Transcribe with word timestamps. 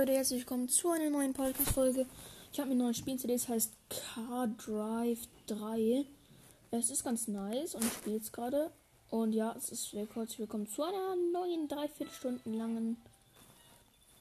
Leute, 0.00 0.14
herzlich 0.14 0.40
willkommen 0.40 0.66
zu 0.70 0.88
einer 0.88 1.10
neuen 1.10 1.34
Podcast-Folge. 1.34 2.06
Ich 2.50 2.58
habe 2.58 2.70
mir 2.70 2.74
ein 2.74 2.78
neues 2.78 2.96
Spiel 2.96 3.18
CD, 3.18 3.34
das 3.34 3.50
heißt 3.50 3.74
Car 3.90 4.46
Drive 4.46 5.28
3. 5.46 6.06
Es 6.70 6.88
ist 6.88 7.04
ganz 7.04 7.28
nice 7.28 7.74
und 7.74 7.84
ich 7.84 7.92
spiele 7.92 8.16
es 8.16 8.32
gerade. 8.32 8.70
Und 9.10 9.34
ja, 9.34 9.54
es 9.58 9.68
ist 9.68 9.92
herzlich 9.92 10.38
willkommen 10.38 10.66
zu 10.66 10.84
einer 10.84 11.16
neuen, 11.34 11.68
dreiviertel 11.68 12.14
Stunden 12.14 12.54
langen 12.54 12.96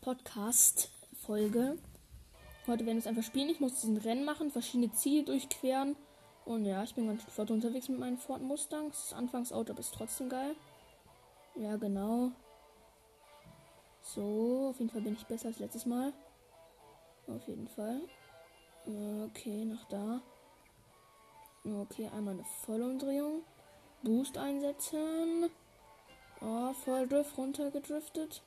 Podcast-Folge. 0.02 1.78
Heute 2.68 2.86
werden 2.86 2.98
wir 2.98 2.98
es 2.98 3.08
einfach 3.08 3.24
spielen. 3.24 3.48
Ich 3.48 3.62
muss 3.62 3.80
diesen 3.80 3.96
Rennen 3.96 4.26
machen, 4.26 4.52
verschiedene 4.52 4.92
Ziele 4.92 5.24
durchqueren. 5.24 5.96
Und 6.44 6.66
ja, 6.66 6.84
ich 6.84 6.94
bin 6.94 7.08
ganz 7.08 7.24
flott 7.24 7.52
unterwegs 7.52 7.88
mit 7.88 8.00
meinem 8.00 8.18
Ford 8.18 8.42
Mustang. 8.42 8.90
Das 8.90 9.14
Anfangsauto, 9.14 9.72
aber 9.72 9.80
ist 9.80 9.94
trotzdem 9.94 10.28
geil. 10.28 10.58
Ja, 11.56 11.78
genau. 11.78 12.34
So, 14.16 14.70
auf 14.72 14.80
jeden 14.80 14.90
Fall 14.90 15.02
bin 15.02 15.14
ich 15.14 15.26
besser 15.28 15.50
als 15.50 15.60
letztes 15.60 15.86
Mal. 15.86 16.14
Auf 17.28 17.48
jeden 17.48 17.68
Fall. 17.68 18.02
Okay, 19.26 19.66
nach 19.66 19.86
da. 19.86 20.22
Okay, 21.64 22.10
einmal 22.16 22.34
eine 22.34 22.46
Vollumdrehung. 22.66 23.44
Boost 24.02 24.38
einsetzen. 24.38 25.52
Oh, 26.42 26.74
Volldrift 26.74 27.38
runtergedriftet. 27.38 28.42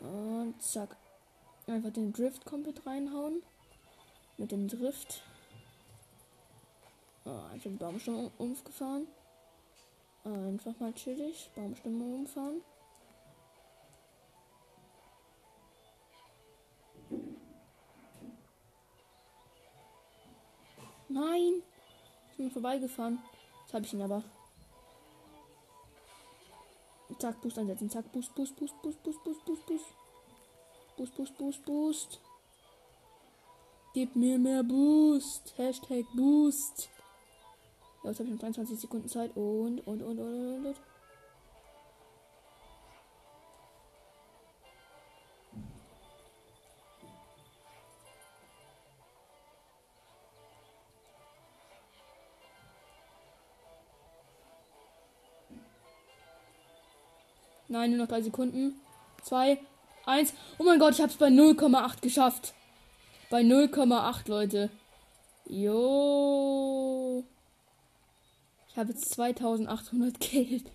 Und 0.00 0.60
zack. 0.60 0.96
Einfach 1.66 1.92
den 1.92 2.12
Drift 2.12 2.44
komplett 2.44 2.84
reinhauen. 2.86 3.42
Mit 4.36 4.52
dem 4.52 4.68
Drift. 4.68 5.22
Oh, 7.24 7.30
einfach 7.50 7.70
den 7.70 7.78
Baumstamm 7.78 8.30
umgefahren. 8.36 9.06
Einfach 10.24 10.78
mal 10.78 10.92
chillig. 10.92 11.50
Baumstämme 11.54 12.04
umfahren. 12.04 12.62
Nein! 21.08 21.62
Ich 22.30 22.36
bin 22.36 22.50
vorbeigefahren. 22.50 23.18
Jetzt 23.62 23.74
habe 23.74 23.84
ich 23.84 23.92
ihn 23.92 24.02
aber. 24.02 24.22
Zack, 27.18 27.40
Boost 27.40 27.58
einsetzen. 27.58 27.90
Zack, 27.90 28.10
Boost, 28.12 28.34
Boost, 28.34 28.54
Boost, 28.56 28.80
Boost, 28.82 29.02
Boost, 29.02 29.24
Boost, 29.24 29.44
Boost, 29.44 29.66
Boost. 29.66 29.84
Boost, 30.96 31.16
Boost, 31.16 31.38
Boost, 31.38 31.64
Boost. 31.64 32.20
Gib 33.94 34.14
mir 34.14 34.38
mehr 34.38 34.62
Boost. 34.62 35.54
Hashtag 35.56 36.04
Boost. 36.14 36.90
Ja, 38.02 38.10
jetzt 38.10 38.18
habe 38.18 38.28
ich 38.28 38.34
noch 38.34 38.40
23 38.40 38.78
Sekunden 38.78 39.08
Zeit 39.08 39.36
und, 39.36 39.80
und, 39.86 40.02
und, 40.02 40.18
und, 40.18 40.18
und, 40.18 40.66
und. 40.66 40.76
Nein, 57.68 57.90
nur 57.90 58.00
noch 58.00 58.08
drei 58.08 58.20
Sekunden. 58.20 58.80
Zwei, 59.22 59.60
eins. 60.04 60.34
Oh 60.58 60.64
mein 60.64 60.80
Gott, 60.80 60.94
ich 60.94 61.00
habe 61.00 61.12
es 61.12 61.16
bei 61.16 61.28
0,8 61.28 62.00
geschafft. 62.00 62.52
Bei 63.30 63.42
0,8, 63.42 64.28
Leute. 64.28 64.70
Jo. 65.46 67.24
Habe 68.80 68.92
jetzt 68.92 69.10
2800 69.10 70.18
Geld. 70.20 70.72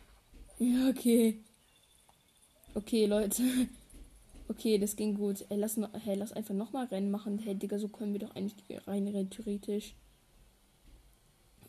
Ja, 0.60 0.90
okay. 0.90 1.44
Okay, 2.76 3.08
Leute. 3.08 3.42
Okay, 4.48 4.78
das 4.78 4.96
ging 4.96 5.16
gut. 5.16 5.44
Ey, 5.50 5.58
lass, 5.58 5.76
hey, 6.04 6.14
lass 6.16 6.32
einfach 6.32 6.54
nochmal 6.54 6.86
Rennen 6.86 7.10
machen. 7.10 7.40
Hey, 7.40 7.56
Digga, 7.56 7.80
so 7.80 7.88
können 7.88 8.14
wir 8.14 8.20
doch 8.20 8.36
eigentlich 8.36 8.54
rein 8.86 9.30
theoretisch 9.32 9.96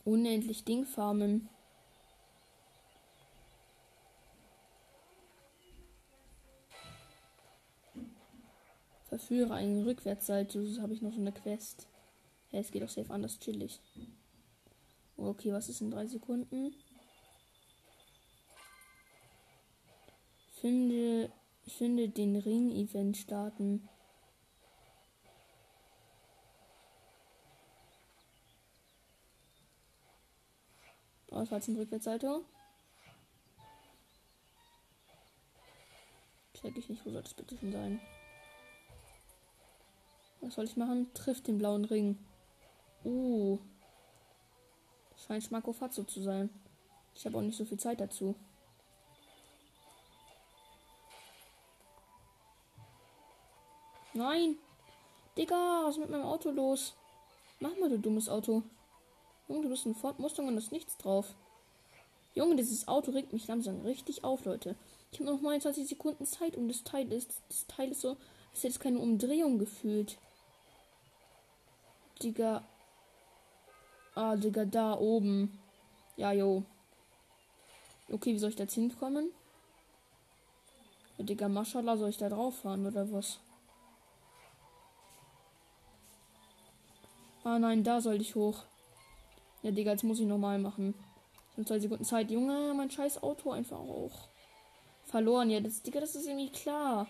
unendlich 0.05 0.67
Ding 0.67 0.85
farmen. 0.85 1.49
Verführe 9.09 9.55
einen 9.55 9.85
Rückwärtssalto. 9.85 10.63
Das 10.63 10.81
habe 10.81 10.93
ich 10.93 11.01
noch 11.01 11.15
so 11.15 11.21
eine 11.23 11.33
Quest. 11.33 11.89
Hey, 12.51 12.61
es 12.61 12.71
geht 12.71 12.83
doch 12.83 12.91
safe 12.91 13.11
anders 13.11 13.39
chillig. 13.39 13.81
Okay, 15.17 15.53
was 15.53 15.69
ist 15.69 15.81
in 15.81 15.91
drei 15.91 16.07
Sekunden? 16.07 16.75
Finde, 20.61 21.33
finde 21.67 22.09
den 22.09 22.37
Ring-Event 22.37 23.17
starten. 23.17 23.89
Jetzt 31.67 31.69
ein 31.69 31.77
Rückwärtssalto. 31.77 32.45
Check 36.55 36.77
ich 36.77 36.89
nicht, 36.89 37.05
wo 37.05 37.11
soll 37.11 37.23
das 37.23 37.35
bitte 37.35 37.57
schon 37.59 37.73
sein? 37.73 38.01
Was 40.41 40.55
soll 40.55 40.65
ich 40.65 40.77
machen? 40.77 41.13
Trifft 41.13 41.47
den 41.47 41.59
blauen 41.59 41.85
Ring. 41.85 42.19
Uh. 43.05 43.59
Scheint 45.27 45.45
Schmackofatzo 45.45 46.05
zu 46.05 46.23
sein. 46.23 46.51
Ich 47.15 47.25
habe 47.27 47.39
auch 47.39 47.43
nicht 47.43 47.57
so 47.57 47.65
viel 47.65 47.79
Zeit 47.79 48.01
dazu. 48.01 48.35
Nein! 54.15 54.57
Digga, 55.37 55.83
was 55.85 55.97
ist 55.97 56.01
mit 56.01 56.11
meinem 56.11 56.25
Auto 56.25 56.51
los? 56.51 56.95
Mach 57.61 57.77
mal, 57.79 57.91
du 57.91 57.99
dummes 57.99 58.29
Auto. 58.29 58.63
Junge, 59.49 59.63
du 59.63 59.69
bist 59.69 59.85
ein 59.87 59.95
Ford 59.95 60.19
Mustang 60.19 60.49
und 60.49 60.55
da 60.55 60.59
ist 60.59 60.73
nichts 60.73 60.97
drauf. 60.97 61.35
Junge, 62.35 62.57
dieses 62.57 62.89
Auto 62.89 63.11
regt 63.13 63.33
mich 63.33 63.47
langsam 63.47 63.83
richtig 63.83 64.25
auf, 64.25 64.45
Leute. 64.45 64.75
Ich 65.13 65.21
habe 65.21 65.31
noch 65.31 65.41
29 65.41 65.87
Sekunden 65.87 66.27
Zeit 66.27 66.57
und 66.57 66.69
das 66.69 66.85
Teil 66.85 67.11
ist, 67.13 67.43
das 67.49 67.67
Teil 67.67 67.91
ist 67.91 68.01
so, 68.01 68.17
als 68.53 68.63
hätte 68.63 68.69
es 68.69 68.81
keine 68.81 68.99
Umdrehung 68.99 69.59
gefühlt. 69.59 70.19
Digga, 72.23 72.67
Ah, 74.17 74.35
Digga, 74.35 74.65
da 74.65 74.95
oben. 74.99 75.59
Ja, 76.17 76.33
jo. 76.33 76.65
Okay, 78.11 78.33
wie 78.33 78.39
soll 78.39 78.49
ich 78.49 78.57
da 78.57 78.63
jetzt 78.63 78.73
hinkommen? 78.73 79.31
Ja, 81.19 81.25
Digga, 81.25 81.49
Maschallah, 81.49 81.99
soll 81.99 82.09
ich 82.09 82.17
da 82.17 82.31
drauf 82.31 82.61
fahren 82.61 82.87
oder 82.87 83.13
was? 83.13 83.41
Ah, 87.45 87.59
nein, 87.59 87.85
da 87.85 88.01
soll 88.01 88.19
ich 88.23 88.35
hoch. 88.35 88.65
Ja, 89.63 89.71
Digga, 89.71 89.91
jetzt 89.91 90.03
muss 90.03 90.19
ich 90.19 90.27
nochmal 90.27 90.59
machen. 90.59 90.95
Ich 91.51 91.59
habe 91.59 91.67
zwei 91.67 91.79
Sekunden 91.79 92.05
Zeit. 92.05 92.31
Junge, 92.31 92.73
mein 92.75 92.91
scheiß 92.91 93.23
Auto 93.23 93.51
einfach 93.51 93.79
auch. 93.79 94.29
Verloren. 95.05 95.51
Ja, 95.51 95.61
das, 95.61 95.83
Digga, 95.83 96.01
das 96.01 96.15
ist 96.15 96.27
irgendwie 96.27 96.51
klar. 96.51 97.07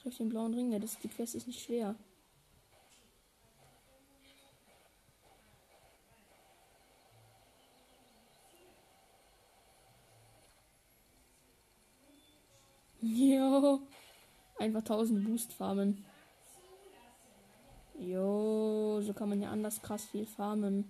Treff 0.00 0.16
den 0.16 0.30
blauen 0.30 0.54
Ring. 0.54 0.72
Ja, 0.72 0.78
das, 0.78 0.98
die 0.98 1.08
Quest 1.08 1.34
ist 1.34 1.46
nicht 1.46 1.62
schwer. 1.62 1.94
Jo. 13.14 13.80
Einfach 14.58 14.80
1000 14.80 15.24
Boost 15.24 15.52
farmen. 15.52 16.04
Jo, 17.98 19.00
so 19.00 19.12
kann 19.12 19.28
man 19.28 19.40
ja 19.40 19.50
anders 19.50 19.80
krass 19.80 20.04
viel 20.04 20.26
farmen. 20.26 20.84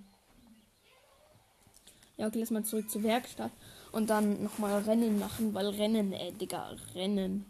Ja, 2.16 2.26
okay, 2.26 2.40
lass 2.40 2.50
mal 2.50 2.64
zurück 2.64 2.90
zur 2.90 3.02
Werkstatt 3.02 3.52
und 3.92 4.08
dann 4.10 4.42
nochmal 4.42 4.80
Rennen 4.82 5.18
machen, 5.18 5.52
weil 5.52 5.68
Rennen, 5.68 6.12
ey, 6.12 6.32
Digga, 6.32 6.74
Rennen. 6.94 7.44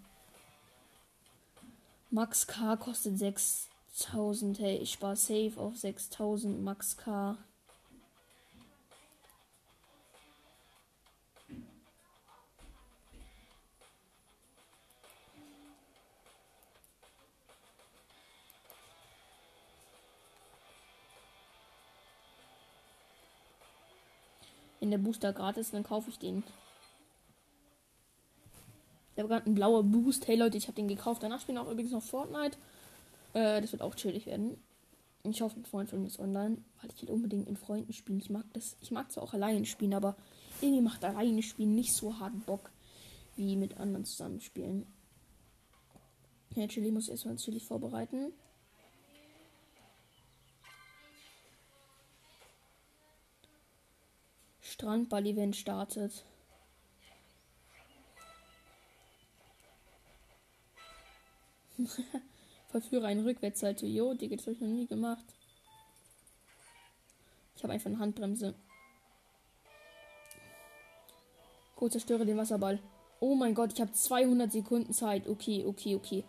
Max 2.11 2.47
K 2.47 2.77
kostet 2.77 3.19
6000, 3.19 4.59
hey, 4.59 4.77
ich 4.79 4.93
spare 4.93 5.17
safe 5.17 5.53
auf 5.57 5.77
6000 5.77 6.63
Max 6.63 6.97
K. 6.97 7.37
Wenn 24.87 24.93
der 24.93 24.99
Booster 24.99 25.33
gratis, 25.33 25.73
dann 25.73 25.83
kaufe 25.83 26.11
ich 26.11 26.19
den. 26.21 26.45
Ich 29.13 29.19
habe 29.19 29.29
gerade 29.29 29.47
einen 29.47 29.57
blauer 29.57 29.83
Boost. 29.83 30.29
Hey 30.29 30.37
Leute, 30.37 30.57
ich 30.57 30.69
habe 30.69 30.77
den 30.77 30.87
gekauft. 30.87 31.25
Danach 31.25 31.41
spielen 31.41 31.59
auch 31.59 31.69
übrigens 31.69 31.91
noch 31.91 32.05
Fortnite. 32.05 32.57
Äh, 33.33 33.61
das 33.61 33.73
wird 33.73 33.83
auch 33.83 33.97
chillig 33.97 34.27
werden. 34.27 34.63
Ich 35.25 35.43
hoffe, 35.43 35.59
ein 35.59 35.65
Freund 35.65 35.91
von 35.91 36.03
mir 36.03 36.07
ist 36.07 36.21
online, 36.21 36.59
weil 36.81 36.91
ich 36.95 37.03
will 37.03 37.11
unbedingt 37.11 37.49
in 37.49 37.57
Freunden 37.57 37.93
spielen. 37.93 38.21
Ich 38.21 38.31
mag 38.31 38.45
das. 38.53 38.77
Ich 38.81 38.93
mag 38.93 39.11
zwar 39.11 39.25
auch 39.25 39.35
alleine 39.35 39.67
spielen, 39.67 39.93
aber 39.93 40.15
irgendwie 40.61 40.83
macht 40.83 41.05
alleine 41.05 41.43
spielen 41.43 41.75
nicht 41.75 41.93
so 41.93 42.21
hart 42.21 42.47
Bock 42.47 42.71
wie 43.35 43.57
mit 43.57 43.79
anderen 43.79 44.05
zusammenspielen. 44.05 44.87
Ja, 46.55 46.69
Chili 46.69 46.93
muss 46.93 47.09
erstmal 47.09 47.35
natürlich 47.35 47.65
vorbereiten. 47.65 48.33
Strandball-Event 54.77 55.57
startet. 55.57 56.23
Verführe 62.69 63.07
einen 63.07 63.25
Rückwärtssalto. 63.25 63.87
Jo, 63.87 64.13
das 64.13 64.43
habe 64.43 64.53
ich 64.53 64.61
noch 64.61 64.69
nie 64.69 64.87
gemacht. 64.87 65.25
Ich 67.57 67.63
habe 67.63 67.73
einfach 67.73 67.87
eine 67.87 67.99
Handbremse. 67.99 68.55
Gut, 71.75 71.93
zerstöre 71.93 72.27
den 72.27 72.37
Wasserball. 72.37 72.79
Oh 73.21 73.35
mein 73.35 73.55
Gott, 73.55 73.73
ich 73.73 73.81
habe 73.81 73.93
200 73.93 74.53
Sekunden 74.53 74.93
Zeit. 74.93 75.27
Okay, 75.27 75.65
okay, 75.67 75.95
okay. 75.95 76.25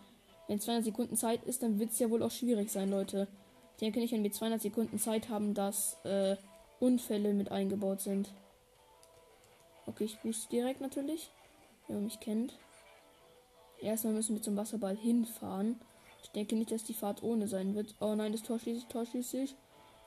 Wenn 0.47 0.61
200 0.61 0.85
Sekunden 0.85 1.17
Zeit 1.17 1.43
ist, 1.43 1.63
dann 1.63 1.79
wird 1.79 1.91
es 1.91 2.00
ja 2.00 2.09
wohl 2.09 2.23
auch 2.23 2.31
schwierig 2.31 2.69
sein, 2.71 2.89
Leute. 2.89 3.27
Ich 3.73 3.79
denke 3.79 4.00
nicht, 4.00 4.13
wenn 4.13 4.23
wir 4.23 4.31
200 4.31 4.61
Sekunden 4.61 5.00
Zeit 5.00 5.27
haben, 5.27 5.53
dass 5.53 5.97
äh, 6.05 6.38
Unfälle 6.79 7.33
mit 7.33 7.51
eingebaut 7.51 8.01
sind. 8.01 8.33
Okay, 9.85 10.06
ich 10.06 10.19
booste 10.19 10.50
direkt 10.50 10.81
natürlich. 10.81 11.31
Wer 11.88 11.97
mich 12.00 12.19
kennt. 12.19 12.57
Erstmal 13.81 14.13
müssen 14.13 14.35
wir 14.35 14.41
zum 14.41 14.57
Wasserball 14.57 14.95
hinfahren. 14.95 15.79
Ich 16.24 16.29
denke 16.31 16.56
nicht, 16.56 16.71
dass 16.71 16.83
die 16.83 16.94
Fahrt 16.94 17.24
ohne 17.24 17.47
sein 17.47 17.75
wird. 17.75 17.95
Oh 18.01 18.15
nein, 18.15 18.31
das 18.31 18.44
Tor 18.44 18.59
schließt 18.59 18.81
sich, 18.81 18.89
Tor 18.89 19.06
schließt 19.06 19.31
sich. 19.31 19.56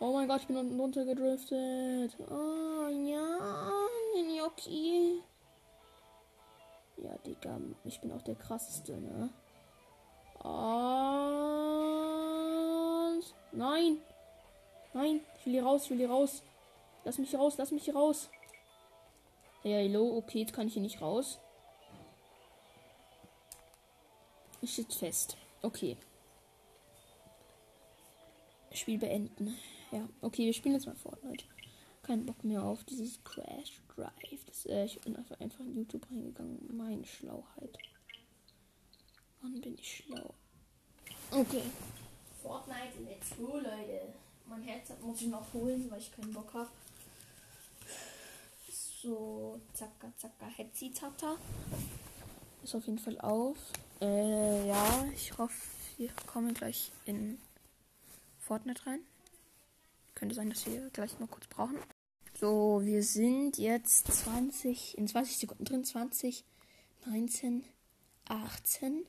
Oh 0.00 0.12
mein 0.12 0.28
Gott, 0.28 0.40
ich 0.42 0.46
bin 0.46 0.56
unten 0.56 0.78
runter 0.78 1.04
gedriftet. 1.04 2.16
Oh 2.28 2.88
ja, 2.88 3.38
Gnocchi. 4.14 5.22
Ja, 6.96 7.16
Digga, 7.24 7.58
ich 7.84 8.00
bin 8.00 8.12
auch 8.12 8.22
der 8.22 8.34
krasseste, 8.34 8.98
ne? 8.98 9.30
Und. 10.42 10.50
Nein! 13.52 13.98
Nein, 14.92 15.20
ich 15.38 15.46
will 15.46 15.52
hier 15.52 15.64
raus, 15.64 15.84
ich 15.84 15.90
will 15.90 15.98
hier 15.98 16.10
raus. 16.10 16.42
Lass 17.04 17.18
mich 17.18 17.34
raus, 17.34 17.54
lass 17.56 17.70
mich 17.70 17.94
raus. 17.94 18.28
Hey, 19.62 19.88
hello, 19.88 20.16
okay, 20.16 20.40
jetzt 20.40 20.52
kann 20.52 20.66
ich 20.66 20.74
hier 20.74 20.82
nicht 20.82 21.00
raus. 21.00 21.38
Ich 24.62 24.74
sitze 24.74 24.98
fest. 24.98 25.36
Okay. 25.62 25.96
Spiel 28.72 28.98
beenden. 28.98 29.56
Ja, 29.90 30.08
okay, 30.20 30.46
wir 30.46 30.54
spielen 30.54 30.74
jetzt 30.74 30.86
mal 30.86 30.94
Fortnite. 30.94 31.44
Kein 32.02 32.24
Bock 32.24 32.44
mehr 32.44 32.62
auf 32.62 32.84
dieses 32.84 33.22
Crash 33.24 33.80
Drive. 33.88 34.44
Das, 34.46 34.66
äh, 34.66 34.84
ich 34.84 35.00
bin 35.00 35.16
einfach, 35.16 35.38
einfach 35.40 35.60
in 35.60 35.76
YouTube 35.76 36.06
reingegangen. 36.10 36.76
Meine 36.76 37.04
Schlauheit. 37.04 37.78
Wann 39.42 39.60
bin 39.60 39.74
ich 39.74 39.96
schlau? 39.96 40.34
Okay. 41.30 41.62
Fortnite, 42.42 43.00
let's 43.06 43.36
go, 43.36 43.56
Leute. 43.56 44.12
Mein 44.46 44.62
Headset 44.62 44.94
muss 45.02 45.22
ich 45.22 45.28
noch 45.28 45.52
holen, 45.52 45.90
weil 45.90 46.00
ich 46.00 46.12
keinen 46.12 46.32
Bock 46.32 46.52
habe. 46.54 46.70
So, 49.02 49.58
zacka, 49.72 50.12
zacka, 50.18 50.44
hetzi, 50.44 50.92
tata. 50.92 51.38
Ist 52.62 52.74
auf 52.74 52.84
jeden 52.84 52.98
Fall 52.98 53.18
auf. 53.22 53.56
Äh, 53.98 54.68
ja, 54.68 55.06
ich 55.14 55.38
hoffe, 55.38 55.56
wir 55.96 56.10
kommen 56.26 56.52
gleich 56.52 56.92
in 57.06 57.38
Fortnite 58.38 58.84
rein. 58.84 59.00
Könnte 60.14 60.34
sein, 60.34 60.50
dass 60.50 60.66
wir 60.66 60.90
gleich 60.90 61.18
mal 61.18 61.28
kurz 61.28 61.46
brauchen. 61.46 61.78
So, 62.38 62.82
wir 62.84 63.02
sind 63.02 63.56
jetzt 63.56 64.12
20, 64.12 64.98
in 64.98 65.08
20 65.08 65.38
Sekunden 65.38 65.64
drin. 65.64 65.82
20, 65.82 66.44
19, 67.06 67.64
18, 68.28 69.06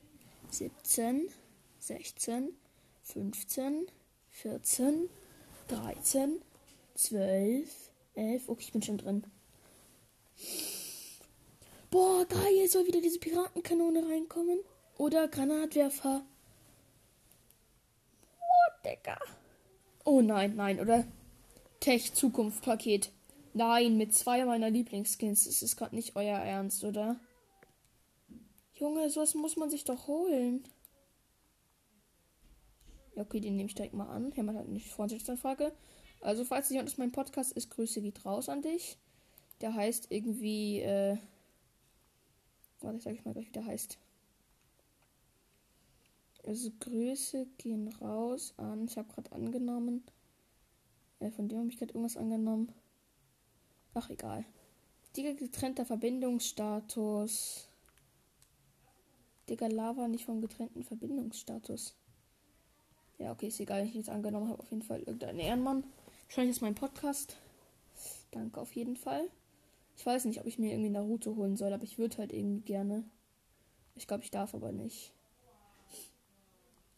17, 0.48 1.28
16, 1.80 2.48
15, 3.02 3.86
14, 4.30 5.10
13, 5.68 6.42
12, 6.94 7.90
11. 8.14 8.48
Okay, 8.48 8.62
ich 8.62 8.72
bin 8.72 8.80
schon 8.80 8.96
drin. 8.96 9.26
Boah, 11.90 12.24
geil, 12.26 12.68
soll 12.68 12.86
wieder 12.86 13.00
diese 13.00 13.18
Piratenkanone 13.18 14.06
reinkommen? 14.08 14.58
Oder 14.98 15.28
Granatwerfer? 15.28 16.24
What, 18.38 18.84
Digga? 18.84 19.18
Oh 20.04 20.20
nein, 20.20 20.56
nein, 20.56 20.80
oder? 20.80 21.04
Tech 21.80 22.14
Zukunft 22.14 22.62
Paket. 22.62 23.10
Nein, 23.54 23.96
mit 23.98 24.14
zwei 24.14 24.44
meiner 24.44 24.70
Lieblingsskins. 24.70 25.44
Das 25.44 25.62
ist 25.62 25.76
gerade 25.76 25.94
nicht 25.94 26.16
euer 26.16 26.38
Ernst, 26.38 26.84
oder? 26.84 27.20
Junge, 28.74 29.10
sowas 29.10 29.34
muss 29.34 29.56
man 29.56 29.68
sich 29.68 29.84
doch 29.84 30.06
holen. 30.06 30.64
Ja, 33.14 33.22
okay, 33.22 33.40
den 33.40 33.56
nehme 33.56 33.68
ich 33.68 33.74
direkt 33.74 33.94
mal 33.94 34.08
an. 34.08 34.32
Hermann 34.32 34.56
hat 34.56 34.66
eine 34.66 34.80
Freundschaftsanfrage. 34.80 35.72
Also, 36.20 36.44
falls 36.44 36.70
jemand 36.70 36.88
aus 36.88 36.98
meinem 36.98 37.12
Podcast 37.12 37.52
ist, 37.52 37.70
Grüße 37.70 38.00
geht 38.00 38.24
raus 38.24 38.48
an 38.48 38.62
dich. 38.62 38.96
Der 39.62 39.74
heißt 39.74 40.08
irgendwie, 40.10 40.80
äh. 40.80 41.16
Warte, 42.80 42.96
ich 42.98 43.02
sag 43.04 43.14
ich 43.14 43.24
mal 43.24 43.32
gleich, 43.32 43.46
wie 43.46 43.52
der 43.52 43.64
heißt. 43.64 43.96
Also, 46.44 46.70
Grüße 46.80 47.46
gehen 47.58 47.88
raus 48.00 48.52
an. 48.56 48.84
Ich 48.86 48.98
habe 48.98 49.12
gerade 49.12 49.30
angenommen. 49.32 50.02
Äh, 51.20 51.30
von 51.30 51.48
dem 51.48 51.60
habe 51.60 51.68
ich 51.68 51.78
gerade 51.78 51.92
irgendwas 51.94 52.16
angenommen. 52.16 52.72
Ach, 53.94 54.10
egal. 54.10 54.44
Digga, 55.16 55.32
getrennter 55.32 55.84
Verbindungsstatus. 55.84 57.68
Digga, 59.48 59.68
Lava 59.68 60.08
nicht 60.08 60.24
vom 60.24 60.40
getrennten 60.40 60.82
Verbindungsstatus. 60.82 61.94
Ja, 63.18 63.30
okay, 63.30 63.48
ist 63.48 63.60
egal, 63.60 63.86
ich 63.86 63.94
jetzt 63.94 64.08
angenommen 64.08 64.48
habe. 64.48 64.58
Auf 64.58 64.70
jeden 64.70 64.82
Fall 64.82 65.00
irgendein 65.00 65.38
Ehrenmann. 65.38 65.84
Wahrscheinlich 66.26 66.56
ist 66.56 66.62
mein 66.62 66.74
Podcast. 66.74 67.36
Danke 68.32 68.60
auf 68.60 68.74
jeden 68.74 68.96
Fall. 68.96 69.28
Ich 69.96 70.06
weiß 70.06 70.24
nicht, 70.24 70.40
ob 70.40 70.46
ich 70.46 70.58
mir 70.58 70.72
irgendwie 70.72 70.90
Naruto 70.90 71.36
holen 71.36 71.56
soll, 71.56 71.72
aber 71.72 71.84
ich 71.84 71.98
würde 71.98 72.18
halt 72.18 72.32
irgendwie 72.32 72.60
gerne. 72.60 73.04
Ich 73.94 74.06
glaube, 74.06 74.24
ich 74.24 74.30
darf 74.30 74.54
aber 74.54 74.72
nicht. 74.72 75.12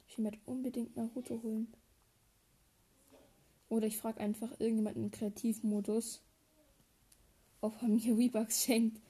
Ich 0.09 0.19
will 0.19 0.27
halt 0.27 0.39
unbedingt 0.47 0.97
Naruto 0.97 1.43
holen. 1.43 1.73
Oder 3.69 3.87
ich 3.87 3.97
frage 3.97 4.21
einfach 4.21 4.53
irgendjemanden 4.61 5.05
im 5.05 5.11
Kreativmodus, 5.11 6.23
ob 7.61 7.81
er 7.83 7.89
mir 7.89 8.15
V-Bucks 8.31 8.65
schenkt. 8.65 9.01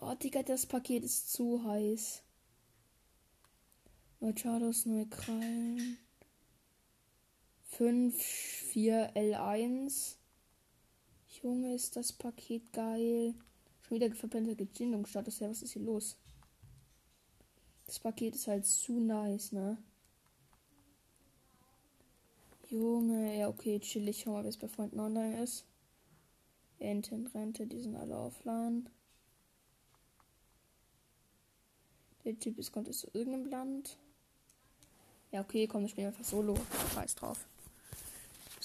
Oh, 0.00 0.14
Digga, 0.14 0.42
das 0.42 0.66
Paket 0.66 1.04
ist 1.04 1.32
zu 1.32 1.62
heiß. 1.64 2.22
Machados 4.20 4.86
neue 4.86 5.06
Krallen. 5.06 5.98
5, 7.70 8.16
4, 8.16 9.14
L1. 9.14 10.16
Junge, 11.42 11.74
ist 11.74 11.94
das 11.96 12.12
Paket 12.12 12.72
geil. 12.72 13.34
Schon 13.82 13.96
wieder 13.96 14.14
verbrannter 14.14 14.54
Gesinnungsstatus. 14.54 15.38
Ja, 15.38 15.48
was 15.48 15.62
ist 15.62 15.72
hier 15.72 15.82
los? 15.82 16.16
Das 17.86 17.98
Paket 17.98 18.34
ist 18.34 18.48
halt 18.48 18.66
zu 18.66 19.00
nice, 19.00 19.52
ne? 19.52 19.78
Junge, 22.68 23.38
ja, 23.38 23.48
okay, 23.48 23.80
chill. 23.80 24.08
Ich 24.08 24.20
schau 24.20 24.32
mal, 24.32 24.44
wie 24.44 24.48
es 24.48 24.58
bei 24.58 24.68
Freunden 24.68 25.00
online 25.00 25.42
ist. 25.42 25.64
Enten, 26.78 27.26
Rente, 27.28 27.66
die 27.66 27.80
sind 27.80 27.96
alle 27.96 28.16
offline. 28.16 28.88
Der 32.24 32.38
Typ 32.38 32.58
ist, 32.58 32.72
kommt 32.72 32.88
aus 32.88 33.04
irgendeinem 33.14 33.46
Land. 33.46 33.96
Ja, 35.30 35.40
okay, 35.40 35.66
komm, 35.66 35.82
wir 35.82 35.88
spielen 35.88 36.08
einfach 36.08 36.24
Solo. 36.24 36.56
Scheiß 36.94 37.14
drauf. 37.14 37.46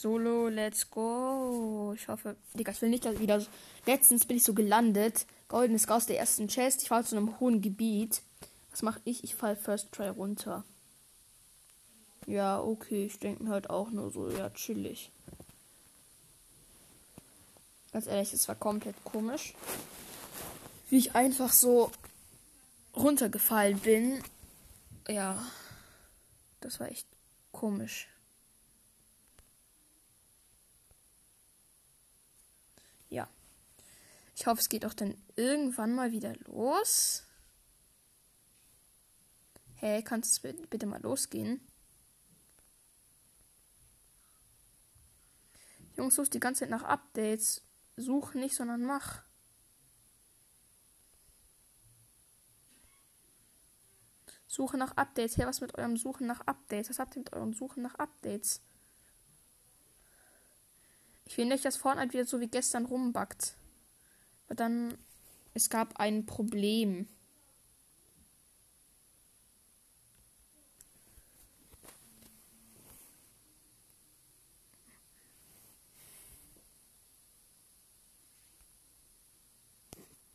Solo, 0.04 0.50
let's 0.50 0.92
go. 0.92 1.94
Ich 1.96 2.10
hoffe, 2.10 2.36
Digga, 2.56 2.74
ich 2.74 2.82
will 2.82 2.90
nicht 2.90 3.06
dass 3.06 3.20
wieder. 3.20 3.42
Letztens 3.86 4.26
bin 4.26 4.36
ich 4.36 4.44
so 4.44 4.54
gelandet. 4.54 5.26
Goldenes 5.48 5.88
Gauss 5.88 6.08
der 6.08 6.20
ersten 6.20 6.50
Chest. 6.50 6.82
Ich 6.82 6.90
fahre 6.90 7.06
zu 7.06 7.16
einem 7.16 7.40
hohen 7.40 7.62
Gebiet. 7.62 8.22
Was 8.72 8.82
mache 8.82 9.00
ich? 9.06 9.24
Ich 9.24 9.36
fall 9.36 9.56
First 9.56 9.94
Try 9.94 10.10
runter. 10.10 10.66
Ja, 12.28 12.60
okay, 12.60 13.06
ich 13.06 13.18
denke 13.20 13.48
halt 13.48 13.70
auch 13.70 13.92
nur 13.92 14.12
so, 14.12 14.30
ja, 14.30 14.50
chillig. 14.50 15.10
Ganz 17.94 18.06
ehrlich, 18.06 18.34
es 18.34 18.50
war 18.50 18.56
komplett 18.56 19.02
komisch. 19.06 19.54
Wie 20.90 20.98
ich 20.98 21.16
einfach 21.16 21.54
so 21.54 21.92
runtergefallen 22.94 23.80
bin. 23.80 24.22
Ja, 25.08 25.42
das 26.60 26.82
war 26.82 26.90
echt 26.90 27.08
komisch. 27.54 28.10
Ja. 33.14 33.28
Ich 34.36 34.48
hoffe, 34.48 34.62
es 34.62 34.70
geht 34.70 34.86
auch 34.86 34.94
dann 34.94 35.16
irgendwann 35.36 35.94
mal 35.94 36.12
wieder 36.12 36.34
los. 36.48 37.24
Hey, 39.76 40.02
kannst 40.04 40.44
du 40.44 40.54
bitte 40.54 40.86
mal 40.86 41.02
losgehen? 41.02 41.60
Jungs, 45.96 46.16
suchst 46.16 46.34
die 46.34 46.40
ganze 46.40 46.62
Zeit 46.62 46.70
nach 46.70 46.84
Updates. 46.84 47.62
Such 47.96 48.34
nicht, 48.34 48.56
sondern 48.56 48.84
mach. 48.84 49.22
Suche 54.48 54.78
nach 54.78 54.98
Updates. 54.98 55.38
Hey, 55.38 55.46
was 55.46 55.62
mit 55.62 55.78
eurem 55.78 55.98
Suchen 55.98 56.28
nach 56.28 56.42
Updates? 56.42 56.90
Was 56.90 57.00
habt 57.00 57.16
ihr 57.16 57.20
mit 57.20 57.34
eurem 57.34 57.54
Suchen 57.54 57.84
nach 57.84 57.96
Updates? 57.96 58.62
Ich 61.26 61.38
will 61.38 61.46
nicht, 61.46 61.66
dass 61.66 61.78
Fortnite 61.78 62.14
wieder 62.14 62.26
so 62.26 62.40
wie 62.40 62.48
gestern 62.48 62.86
rumbackt. 62.86 63.56
Dann, 64.50 64.98
es 65.54 65.70
gab 65.70 66.00
ein 66.00 66.26
Problem. 66.26 67.08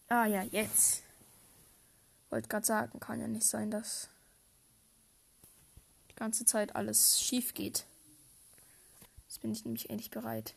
Ah 0.08 0.24
ja, 0.24 0.42
jetzt. 0.42 1.02
Wollte 2.30 2.48
gerade 2.48 2.66
sagen, 2.66 2.98
kann 2.98 3.20
ja 3.20 3.28
nicht 3.28 3.46
sein, 3.46 3.70
dass 3.70 4.08
die 6.10 6.14
ganze 6.14 6.44
Zeit 6.44 6.74
alles 6.74 7.20
schief 7.20 7.54
geht. 7.54 7.84
Jetzt 9.26 9.42
bin 9.42 9.52
ich 9.52 9.64
nämlich 9.64 9.90
endlich 9.90 10.10
bereit. 10.10 10.54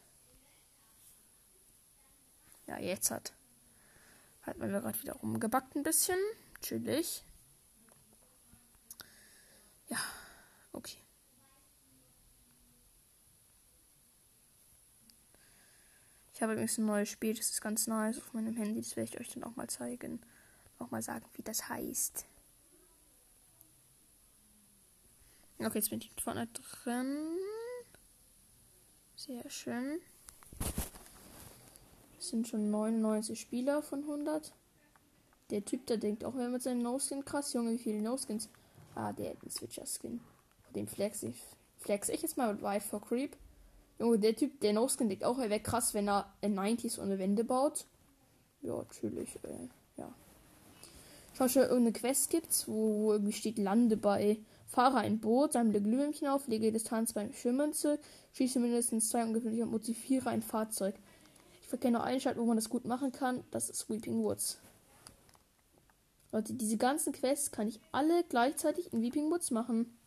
Ja, 2.67 2.79
jetzt 2.79 3.11
hat. 3.11 3.33
Hat 4.41 4.57
man 4.57 4.69
gerade 4.69 5.01
wieder 5.01 5.13
rumgebackt 5.13 5.75
ein 5.75 5.83
bisschen. 5.83 6.17
Chillig. 6.61 7.23
Ja, 9.87 9.97
okay. 10.71 10.97
Ich 16.33 16.41
habe 16.41 16.53
übrigens 16.53 16.77
ein 16.79 16.85
neues 16.85 17.09
Spiel, 17.09 17.35
das 17.35 17.51
ist 17.51 17.61
ganz 17.61 17.85
nice 17.85 18.17
auf 18.17 18.33
meinem 18.33 18.55
Handy. 18.55 18.81
Das 18.81 18.95
werde 18.95 19.11
ich 19.11 19.19
euch 19.19 19.29
dann 19.29 19.43
auch 19.43 19.55
mal 19.55 19.69
zeigen. 19.69 20.19
Auch 20.79 20.89
mal 20.89 21.03
sagen, 21.03 21.25
wie 21.35 21.43
das 21.43 21.69
heißt. 21.69 22.25
Okay, 25.59 25.77
jetzt 25.77 25.91
bin 25.91 26.01
ich 26.01 26.11
vorne 26.19 26.47
drin. 26.47 27.37
Sehr 29.15 29.47
schön. 29.51 30.01
Es 32.21 32.29
sind 32.29 32.47
schon 32.47 32.69
99 32.69 33.39
Spieler 33.39 33.81
von 33.81 34.01
100. 34.01 34.53
Der 35.49 35.65
Typ, 35.65 35.87
der 35.87 35.97
denkt 35.97 36.23
auch, 36.23 36.35
er 36.35 36.49
mit 36.49 36.61
seinem 36.61 36.83
No-Skin 36.83 37.25
krass. 37.25 37.51
Junge, 37.53 37.71
wie 37.71 37.79
viele 37.79 37.99
No-Skins? 37.99 38.47
Ah, 38.93 39.11
der 39.11 39.31
hat 39.31 39.41
einen 39.41 39.49
Switcher-Skin. 39.49 40.21
Den 40.75 40.87
flex 40.87 41.23
ich, 41.23 41.41
flex 41.79 42.09
ich 42.09 42.21
jetzt 42.21 42.37
mal 42.37 42.53
mit 42.53 42.61
Wife 42.61 42.87
for 42.87 43.01
Creep. 43.01 43.35
Junge, 43.97 44.19
der 44.19 44.35
Typ, 44.35 44.59
der 44.59 44.73
No-Skin 44.73 45.09
denkt 45.09 45.23
auch, 45.23 45.39
er 45.39 45.49
wäre 45.49 45.61
krass, 45.61 45.95
wenn 45.95 46.07
er 46.07 46.31
in 46.41 46.53
90s 46.53 47.01
ohne 47.01 47.17
Wände 47.17 47.43
baut. 47.43 47.85
Ja, 48.61 48.75
natürlich, 48.75 49.43
äh, 49.43 49.67
ja. 49.97 50.13
Schau 51.33 51.47
schon, 51.47 51.63
irgendeine 51.63 51.93
Quest 51.93 52.29
gibt's, 52.29 52.67
wo, 52.67 52.99
wo 52.99 53.13
irgendwie 53.13 53.33
steht, 53.33 53.57
lande 53.57 53.97
bei 53.97 54.37
Fahre 54.67 54.97
ein 54.97 55.19
Boot, 55.19 55.53
sammle 55.53 55.81
Glühwürmchen 55.81 56.27
auf, 56.27 56.47
lege 56.47 56.71
Distanz 56.71 57.13
beim 57.13 57.33
Schwimmmünze, 57.33 57.97
schieße 58.33 58.59
mindestens 58.59 59.09
zwei 59.09 59.25
ungefährliche 59.25 59.63
und 59.63 59.71
motiviere 59.71 60.29
ein 60.29 60.43
Fahrzeug. 60.43 60.93
Ich 61.71 61.79
verkenne 61.79 61.99
nur 61.99 62.03
eine 62.05 62.19
Stadt, 62.19 62.35
wo 62.35 62.43
man 62.43 62.57
das 62.57 62.69
gut 62.69 62.83
machen 62.83 63.13
kann. 63.13 63.45
Das 63.49 63.69
ist 63.69 63.89
Weeping 63.89 64.23
Woods. 64.23 64.59
Leute, 66.33 66.53
diese 66.53 66.75
ganzen 66.75 67.13
Quests 67.13 67.51
kann 67.51 67.69
ich 67.69 67.79
alle 67.93 68.25
gleichzeitig 68.25 68.91
in 68.91 69.01
Weeping 69.01 69.31
Woods 69.31 69.51
machen. 69.51 69.97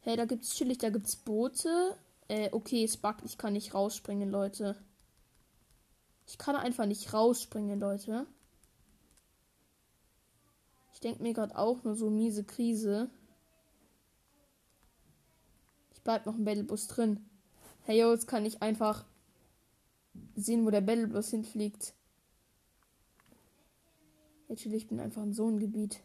Hey, 0.00 0.16
da 0.16 0.24
gibt's 0.24 0.54
chillig, 0.54 0.78
da 0.78 0.88
gibt's 0.88 1.14
Boote. 1.14 1.94
Äh, 2.28 2.48
okay, 2.52 2.82
es 2.84 2.96
buggt, 2.96 3.26
ich 3.26 3.36
kann 3.36 3.52
nicht 3.52 3.74
rausspringen, 3.74 4.30
Leute. 4.30 4.76
Ich 6.26 6.38
kann 6.38 6.56
einfach 6.56 6.86
nicht 6.86 7.12
rausspringen, 7.12 7.78
Leute. 7.78 8.26
Ich 10.94 11.00
denke 11.00 11.22
mir 11.22 11.34
gerade 11.34 11.58
auch 11.58 11.84
nur 11.84 11.96
so 11.96 12.08
miese 12.08 12.44
Krise 12.44 13.10
bleibt 16.06 16.24
noch 16.24 16.36
ein 16.36 16.44
Battlebus 16.44 16.86
drin. 16.86 17.28
Hey, 17.82 18.00
yo, 18.00 18.12
jetzt 18.12 18.28
kann 18.28 18.46
ich 18.46 18.62
einfach 18.62 19.04
sehen, 20.36 20.64
wo 20.64 20.70
der 20.70 20.80
Battlebus 20.80 21.30
hinfliegt. 21.30 21.94
Jetzt 24.48 24.64
ich 24.64 24.86
bin 24.86 25.00
einfach 25.00 25.22
im 25.22 25.32
Zonengebiet. 25.32 26.00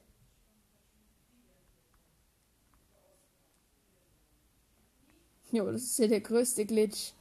Jo, 5.51 5.69
das 5.71 5.83
ist 5.83 5.99
ja 5.99 6.07
der 6.07 6.21
größte 6.21 6.65
Glitch. 6.65 7.11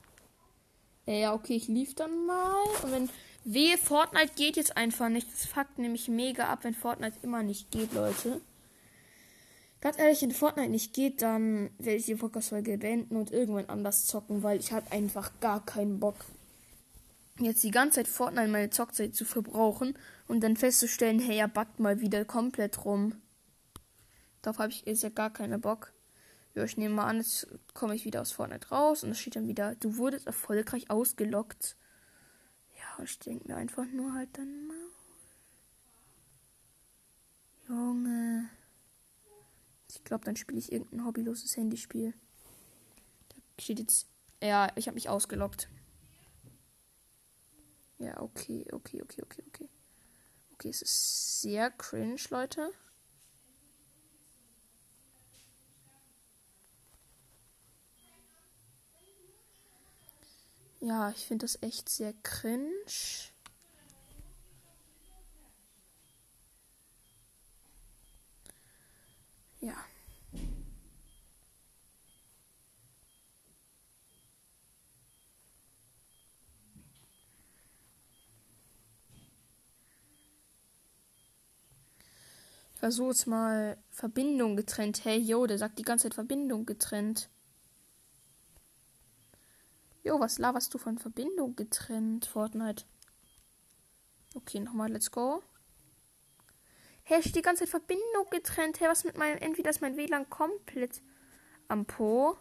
Ja, 1.06 1.34
okay, 1.34 1.56
ich 1.56 1.68
lief 1.68 1.94
dann 1.94 2.26
mal. 2.26 2.62
Und 2.82 2.92
wenn. 2.92 3.10
Wehe, 3.44 3.78
Fortnite 3.78 4.34
geht 4.36 4.56
jetzt 4.56 4.76
einfach 4.76 5.08
nicht. 5.08 5.26
Das 5.32 5.46
fuckt 5.46 5.78
nämlich 5.78 6.08
mega 6.08 6.46
ab, 6.48 6.60
wenn 6.62 6.74
Fortnite 6.74 7.18
immer 7.22 7.42
nicht 7.42 7.70
geht, 7.70 7.92
Leute. 7.94 8.40
Ganz 9.80 9.98
ehrlich, 9.98 10.20
wenn 10.20 10.30
Fortnite 10.30 10.68
nicht 10.68 10.92
geht, 10.92 11.22
dann 11.22 11.70
werde 11.78 11.96
ich 11.96 12.04
die 12.04 12.14
Podcast-Folge 12.14 12.76
beenden 12.76 13.16
und 13.16 13.32
irgendwann 13.32 13.64
anders 13.66 14.06
zocken, 14.06 14.42
weil 14.42 14.60
ich 14.60 14.72
habe 14.72 14.92
einfach 14.92 15.32
gar 15.40 15.64
keinen 15.64 15.98
Bock, 15.98 16.16
jetzt 17.44 17.62
die 17.62 17.70
ganze 17.70 17.96
Zeit 17.96 18.08
Fortnite 18.08 18.48
meine 18.48 18.70
Zockzeit 18.70 19.14
zu 19.14 19.24
verbrauchen 19.24 19.98
und 20.28 20.40
dann 20.40 20.56
festzustellen, 20.56 21.20
hey, 21.20 21.38
er 21.38 21.48
backt 21.48 21.80
mal 21.80 22.00
wieder 22.00 22.24
komplett 22.24 22.84
rum. 22.84 23.20
Darauf 24.42 24.58
habe 24.58 24.72
ich 24.72 24.84
jetzt 24.86 25.02
ja 25.02 25.08
gar 25.10 25.32
keinen 25.32 25.60
Bock. 25.60 25.92
Ja, 26.54 26.64
ich 26.64 26.76
nehme 26.76 26.94
mal 26.94 27.06
an, 27.06 27.18
jetzt 27.18 27.46
komme 27.74 27.94
ich 27.94 28.04
wieder 28.04 28.20
aus 28.20 28.32
Fortnite 28.32 28.68
raus 28.70 29.04
und 29.04 29.10
es 29.10 29.20
steht 29.20 29.36
dann 29.36 29.46
wieder, 29.46 29.76
du 29.76 29.96
wurdest 29.96 30.26
erfolgreich 30.26 30.90
ausgelockt. 30.90 31.76
Ja, 32.76 33.04
ich 33.04 33.18
denke 33.18 33.48
mir 33.48 33.56
einfach 33.56 33.84
nur 33.86 34.14
halt 34.14 34.30
dann 34.36 34.66
mal. 34.66 34.76
Junge. 37.68 38.50
Ich 39.88 40.02
glaube, 40.02 40.24
dann 40.24 40.36
spiele 40.36 40.58
ich 40.58 40.72
irgendein 40.72 41.04
hobbyloses 41.04 41.56
Handyspiel. 41.56 42.14
Da 43.28 43.36
steht 43.62 43.78
jetzt. 43.78 44.08
Ja, 44.42 44.72
ich 44.74 44.86
habe 44.86 44.94
mich 44.94 45.08
ausgelockt. 45.08 45.68
Ja, 48.00 48.20
okay, 48.20 48.66
okay, 48.72 49.00
okay, 49.02 49.22
okay, 49.22 49.42
okay. 49.48 49.68
Okay, 50.54 50.70
es 50.70 50.82
ist 50.82 51.42
sehr 51.42 51.70
cringe, 51.70 52.20
Leute. 52.30 52.72
Ja, 60.80 61.10
ich 61.10 61.24
finde 61.26 61.44
das 61.44 61.58
echt 61.62 61.88
sehr 61.88 62.12
cringe. 62.22 62.72
Ja. 69.60 69.74
Jetzt 82.82 83.26
mal 83.26 83.76
Verbindung 83.90 84.56
getrennt. 84.56 85.04
Hey, 85.04 85.18
yo, 85.18 85.46
der 85.46 85.58
sagt 85.58 85.78
die 85.78 85.82
ganze 85.82 86.04
Zeit 86.04 86.14
Verbindung 86.14 86.64
getrennt. 86.64 87.28
Jo, 90.02 90.18
was 90.18 90.38
laberst 90.38 90.72
du 90.72 90.78
von 90.78 90.98
Verbindung 90.98 91.56
getrennt, 91.56 92.24
Fortnite? 92.24 92.84
Okay, 94.34 94.60
nochmal, 94.60 94.90
let's 94.90 95.10
go. 95.10 95.42
Hey, 97.02 97.20
die 97.20 97.42
ganze 97.42 97.64
Zeit 97.64 97.70
Verbindung 97.70 98.30
getrennt. 98.30 98.80
Hey, 98.80 98.88
was 98.88 99.04
mit 99.04 99.18
meinem. 99.18 99.38
Entweder 99.38 99.70
ist 99.70 99.82
mein 99.82 99.96
WLAN 99.96 100.30
komplett 100.30 101.02
am 101.68 101.84
Po. 101.84 102.38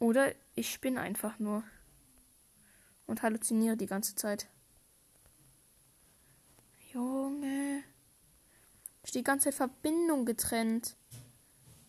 Oder 0.00 0.34
ich 0.54 0.72
spinne 0.72 1.00
einfach 1.00 1.38
nur. 1.38 1.62
Und 3.06 3.22
halluziniere 3.22 3.76
die 3.76 3.86
ganze 3.86 4.14
Zeit. 4.14 4.48
Junge. 6.92 7.84
Ist 9.08 9.14
die 9.14 9.24
ganze 9.24 9.52
Verbindung 9.52 10.26
getrennt. 10.26 10.94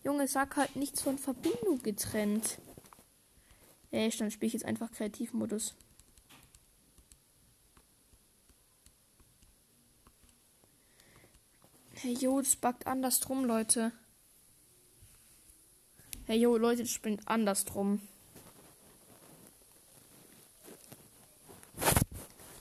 Junge, 0.02 0.26
sag 0.26 0.56
halt 0.56 0.74
nichts 0.74 1.02
von 1.02 1.18
Verbindung 1.18 1.82
getrennt. 1.82 2.56
Ey, 3.90 4.08
dann 4.08 4.30
spiele 4.30 4.46
ich 4.46 4.54
jetzt 4.54 4.64
einfach 4.64 4.90
Kreativmodus. 4.90 5.74
Hey, 11.92 12.14
jo, 12.14 12.40
das 12.40 12.56
backt 12.56 12.86
andersrum, 12.86 13.44
Leute. 13.44 13.92
Hey, 16.24 16.38
jo, 16.38 16.56
Leute, 16.56 16.84
das 16.84 16.90
springt 16.90 17.28
andersrum. 17.28 18.00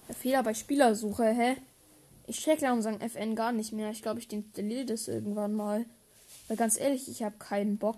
Der 0.09 0.15
Fehler 0.15 0.43
bei 0.43 0.53
Spielersuche, 0.53 1.29
hä? 1.29 1.55
Ich 2.29 2.41
check 2.41 2.61
langsam 2.61 3.01
FN 3.01 3.35
gar 3.35 3.51
nicht 3.51 3.73
mehr. 3.73 3.89
Ich 3.89 4.03
glaube, 4.03 4.19
ich 4.19 4.31
installiere 4.31 4.85
das 4.85 5.07
irgendwann 5.07 5.55
mal. 5.55 5.85
Weil 6.47 6.57
ganz 6.57 6.79
ehrlich, 6.79 7.09
ich 7.09 7.23
habe 7.23 7.37
keinen 7.39 7.79
Bock. 7.79 7.97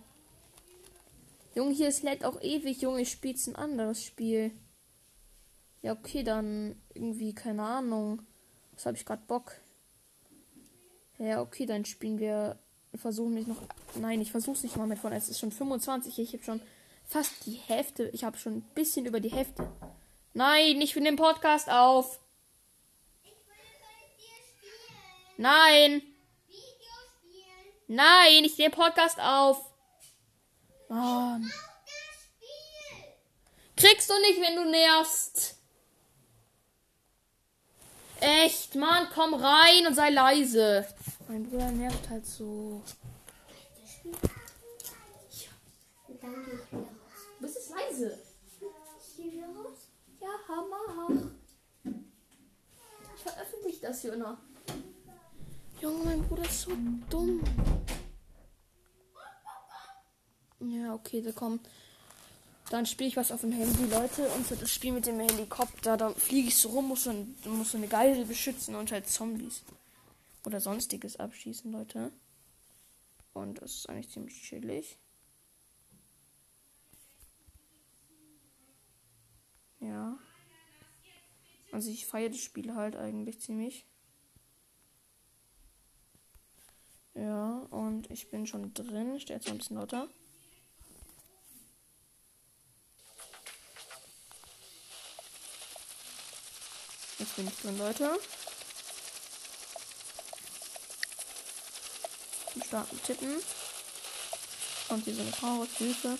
Junge, 1.54 1.74
hier 1.74 1.90
ist 1.90 2.02
lädt 2.04 2.24
auch 2.24 2.42
ewig, 2.42 2.82
Junge, 2.82 3.02
ich 3.02 3.12
spiele 3.12 3.38
ein 3.48 3.58
anderes 3.58 4.02
Spiel. 4.02 4.52
Ja, 5.82 5.92
okay, 5.92 6.24
dann 6.24 6.82
irgendwie, 6.94 7.36
keine 7.36 7.64
Ahnung. 7.64 8.22
Was 8.74 8.86
habe 8.86 8.96
ich 8.96 9.04
gerade 9.04 9.22
Bock? 9.28 9.52
Ja, 11.18 11.42
okay, 11.42 11.66
dann 11.66 11.84
spielen 11.84 12.18
wir. 12.18 12.58
Versuchen 12.96 13.34
mich 13.34 13.48
noch. 13.48 13.62
Nein, 13.96 14.22
ich 14.22 14.32
versuche 14.32 14.56
es 14.56 14.64
nicht 14.64 14.78
mal 14.78 14.88
mit 14.88 15.00
von. 15.00 15.12
Es 15.12 15.28
ist 15.28 15.40
schon 15.40 15.52
25. 15.52 16.20
Ich 16.20 16.34
habe 16.34 16.44
schon 16.44 16.62
fast 17.06 17.46
die 17.46 17.52
Hälfte. 17.52 18.10
Ich 18.14 18.24
habe 18.24 18.38
schon 18.38 18.58
ein 18.58 18.66
bisschen 18.76 19.06
über 19.06 19.20
die 19.20 19.32
Hälfte. 19.32 19.68
Nein, 20.34 20.80
ich 20.80 20.96
will 20.96 21.04
den 21.04 21.18
Podcast 21.18 21.70
auf. 21.70 22.22
Nein. 25.42 26.04
Nein, 27.88 28.44
ich 28.44 28.60
nehme 28.60 28.76
Podcast 28.76 29.20
auf. 29.20 29.60
Mann. 30.88 31.52
Kriegst 33.76 34.08
du 34.08 34.14
nicht, 34.20 34.40
wenn 34.40 34.56
du 34.56 34.70
nervst. 34.70 35.56
Echt, 38.20 38.76
Mann, 38.76 39.08
komm 39.16 39.34
rein 39.34 39.88
und 39.88 39.96
sei 39.96 40.12
leise. 40.12 40.86
Mein 41.28 41.50
Bruder 41.50 41.72
nervt 41.72 42.08
halt 42.08 42.28
so. 42.28 42.84
Du 46.22 46.78
bist 47.40 47.56
jetzt 47.56 47.72
leise. 47.72 48.20
Ja, 50.20 50.30
Hammer. 50.48 51.32
Ich 53.16 53.24
veröffentliche 53.24 53.82
das 53.82 54.02
hier 54.02 54.16
noch. 54.16 54.38
Junge, 55.82 56.06
mein 56.06 56.22
Bruder 56.28 56.44
ist 56.44 56.62
so 56.62 56.72
dumm. 57.10 57.42
Ja, 60.60 60.94
okay, 60.94 61.22
da 61.22 61.32
kommt. 61.32 61.68
Dann 62.70 62.86
spiele 62.86 63.10
ich 63.10 63.18
was 63.18 63.32
auf 63.32 63.42
dem 63.42 63.52
Handy, 63.52 63.86
Leute. 63.86 64.30
Und 64.30 64.46
so 64.46 64.56
das 64.56 64.72
Spiel 64.72 64.92
mit 64.92 65.08
dem 65.08 65.20
Helikopter. 65.20 65.98
Da 65.98 66.12
fliege 66.12 66.50
ich 66.50 66.58
so 66.58 66.70
rum, 66.70 66.90
muss 66.90 67.06
so, 67.06 67.14
muss 67.46 67.72
so 67.72 67.78
eine 67.78 67.88
Geisel 67.88 68.26
beschützen 68.26 68.76
und 68.76 68.92
halt 68.92 69.08
Zombies. 69.08 69.64
Oder 70.46 70.62
sonstiges 70.62 71.18
abschießen, 71.18 71.72
Leute. 71.72 72.12
Und 73.34 73.62
das 73.62 73.72
ist 73.72 73.90
eigentlich 73.90 74.10
ziemlich 74.10 74.40
chillig. 74.40 75.00
Ja. 79.80 80.20
Also 81.72 81.90
ich 81.90 82.06
feiere 82.06 82.30
das 82.30 82.40
Spiel 82.40 82.76
halt 82.76 82.96
eigentlich 82.96 83.42
ziemlich. 83.42 83.88
Ja, 87.14 87.68
und 88.02 88.10
ich 88.10 88.32
bin 88.32 88.48
schon 88.48 88.74
drin. 88.74 89.16
Ich 89.16 89.24
stehe 89.24 89.38
jetzt 89.38 89.48
ein 89.48 89.60
bisschen 89.60 89.78
lauter. 89.78 90.08
Jetzt 97.20 97.36
bin 97.36 97.48
ich 97.48 97.56
drin, 97.58 97.78
Leute. 97.78 98.20
Starten 102.66 103.04
tippen. 103.04 103.36
Und 104.90 105.08
eine 105.08 105.32
Frau 105.32 105.66
Hilfe. 105.78 106.18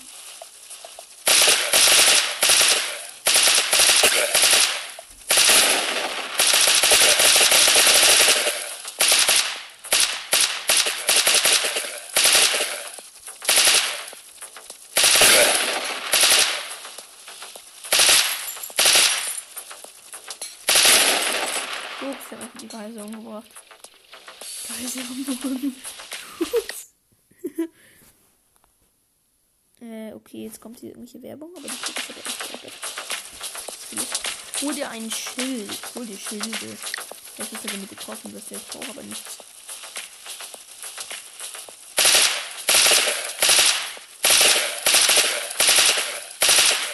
Preise 24.68 25.00
umgebracht. 25.12 25.31
Umgebracht. 25.44 25.76
äh, 29.82 30.14
okay, 30.14 30.46
jetzt 30.46 30.62
kommt 30.62 30.80
hier 30.80 30.90
irgendwelche 30.90 31.22
Werbung, 31.22 31.52
aber 31.56 31.68
die 31.68 31.78
kriegt 31.78 32.10
ich 32.10 32.18
echt 32.18 32.42
Hol 34.62 34.76
dir 34.76 34.90
ein 34.92 35.10
Schild. 35.10 35.72
Hol 35.96 36.06
dir 36.06 36.18
Schilde. 36.18 36.78
Das 37.38 37.52
ist 37.52 37.74
wenn 37.74 37.82
du 37.82 37.88
getroffen 37.88 38.32
wirst. 38.32 38.52
Ich 38.52 38.68
brauche 38.68 38.90
aber 38.92 39.02
nichts. 39.02 39.38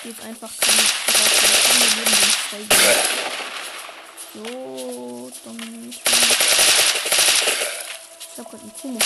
Jetzt 0.05 0.21
einfach 0.23 0.49
keine, 0.57 0.81
keine 1.17 1.87
Leben, 1.97 2.17
wenn 2.51 2.61
ich 2.61 2.77
so, 4.33 5.31
dann 5.43 6.36
ich 8.37 8.43
mal. 8.43 8.43
Ich 8.43 8.45
habe 8.45 8.49
gerade 8.49 8.63
einen 8.63 8.73
Kumo. 8.73 8.99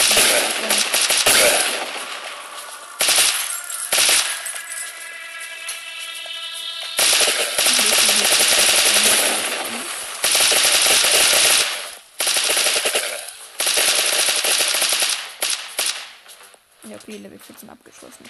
Ja, 16.83 16.95
okay, 16.97 17.17
Level 17.17 17.39
14 17.39 17.69
abgeschlossen. 17.69 18.25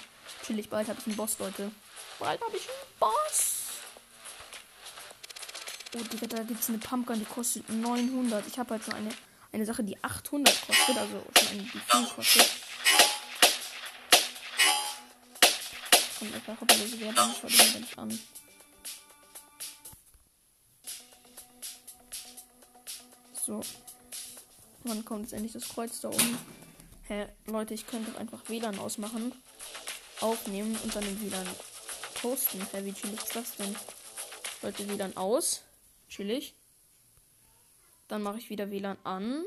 Chillig, 0.46 0.68
bald 0.68 0.88
habe 0.88 1.00
ich 1.00 1.06
einen 1.06 1.16
Boss, 1.16 1.38
Leute. 1.38 1.72
Bald 2.18 2.40
habe 2.40 2.56
ich 2.56 2.68
einen 2.68 2.98
Boss. 3.00 3.62
Oh, 5.94 5.98
Digga, 6.12 6.26
da 6.26 6.42
gibt 6.42 6.68
eine 6.68 6.78
Pumpgun, 6.78 7.18
die 7.18 7.24
kostet 7.24 7.68
900. 7.68 8.46
Ich 8.46 8.58
habe 8.58 8.70
halt 8.70 8.84
schon 8.84 8.94
eine, 8.94 9.10
eine 9.52 9.66
Sache, 9.66 9.84
die 9.84 10.02
800 10.02 10.66
kostet. 10.66 10.96
Also 10.96 11.22
schon 11.38 11.48
eine, 11.48 11.62
die 11.62 11.68
viel 11.68 12.06
kostet. 12.14 12.50
Kommt 16.18 16.34
einfach 16.34 16.56
diese 16.66 17.00
Werbung. 17.00 17.34
Schau 17.40 17.48
dir 17.48 17.80
nicht 17.80 17.98
an. 17.98 18.18
So. 23.44 23.60
Wann 24.84 25.04
kommt 25.04 25.22
jetzt 25.22 25.32
endlich 25.32 25.52
das 25.52 25.68
Kreuz 25.68 26.00
da 26.00 26.08
oben? 26.08 26.38
Hä, 27.08 27.26
Leute, 27.46 27.74
ich 27.74 27.86
könnte 27.86 28.10
doch 28.10 28.18
einfach 28.18 28.48
WLAN 28.48 28.78
ausmachen, 28.78 29.32
aufnehmen 30.20 30.76
und 30.82 30.94
dann 30.94 31.04
im 31.04 31.20
WLAN 31.20 31.46
posten. 32.14 32.66
Hä, 32.72 32.84
wie 32.84 32.92
chillig 32.92 33.20
ist 33.20 33.36
das 33.36 33.56
denn? 33.56 33.76
Leute, 34.62 34.88
WLAN 34.88 35.16
aus. 35.16 35.62
Chillig. 36.08 36.54
Dann 38.12 38.20
mache 38.20 38.36
ich 38.36 38.50
wieder 38.50 38.70
WLAN 38.70 38.98
an. 39.04 39.42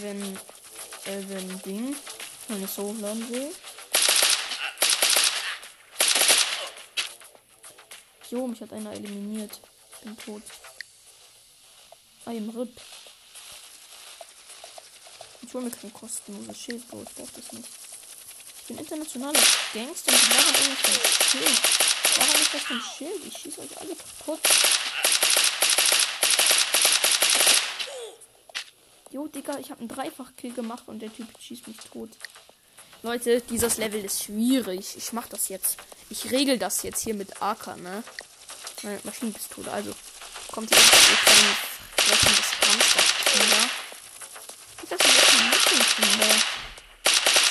Wenn, 0.00 0.20
äh, 0.20 1.22
wenn 1.28 1.62
Ding, 1.62 1.94
wenn 2.48 2.64
ich 2.64 2.70
so 2.70 2.82
hochladen 2.82 3.28
will. 3.30 3.54
Jo, 8.30 8.48
mich 8.48 8.60
hat 8.60 8.72
einer 8.72 8.90
eliminiert. 8.90 9.60
Bin 10.02 10.18
tot. 10.18 10.42
I 12.26 12.36
am 12.36 12.50
RIP. 12.50 12.80
Ich 15.42 15.54
hole 15.54 15.66
mir 15.66 15.70
kein 15.70 15.92
kostenloses 15.92 16.60
Schild, 16.60 16.88
Bro. 16.88 17.04
Ich 17.04 17.14
brauch 17.14 17.30
das 17.30 17.52
nicht. 17.52 17.68
Ich 18.62 18.66
bin 18.66 18.78
internationaler 18.78 19.40
Gangster 19.72 20.10
und 20.10 20.20
ich 20.20 20.28
brauche 20.30 20.62
irgendwas 20.64 21.30
Schild. 21.30 21.60
Warum 22.16 22.42
ist 22.42 22.54
das 22.54 22.62
für 22.62 22.74
ein 22.74 22.82
Schild? 22.98 23.24
Ich 23.24 23.38
schieße 23.38 23.60
euch 23.60 23.80
alle 23.80 23.94
kaputt. 23.94 24.40
Jo, 29.16 29.26
Digga, 29.28 29.58
ich 29.58 29.70
habe 29.70 29.80
einen 29.80 29.88
Dreifach-Kill 29.88 30.52
gemacht 30.52 30.82
und 30.88 30.98
der 30.98 31.10
Typ 31.10 31.26
schießt 31.40 31.66
mich 31.68 31.78
tot. 31.78 32.10
Leute, 33.02 33.40
dieses 33.40 33.78
Level 33.78 34.04
ist 34.04 34.24
schwierig. 34.24 34.94
Ich 34.94 35.14
mach 35.14 35.26
das 35.26 35.48
jetzt. 35.48 35.78
Ich 36.10 36.30
regel 36.30 36.58
das 36.58 36.82
jetzt 36.82 37.02
hier 37.02 37.14
mit 37.14 37.40
AK, 37.40 37.78
ne? 37.78 38.04
Meine 38.82 39.00
Maschinenpistole. 39.04 39.72
Also, 39.72 39.94
kommt 40.52 40.68
hier 40.68 40.76
ein 40.76 40.84
kleines 40.84 41.56
frechendes 41.96 42.52
Hamsterkinder. 42.60 43.70
Das 44.90 45.00
ist 45.00 45.40
ein 45.40 45.48
Mädchenkinder. 45.48 46.34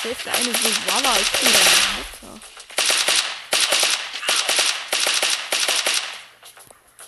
Hilft 0.02 0.28
eine 0.28 0.44
so, 0.44 0.68
voila, 0.86 1.18
ich 1.18 1.32
bin 1.32 1.52
deine 1.52 1.74
Mutter. 1.96 2.40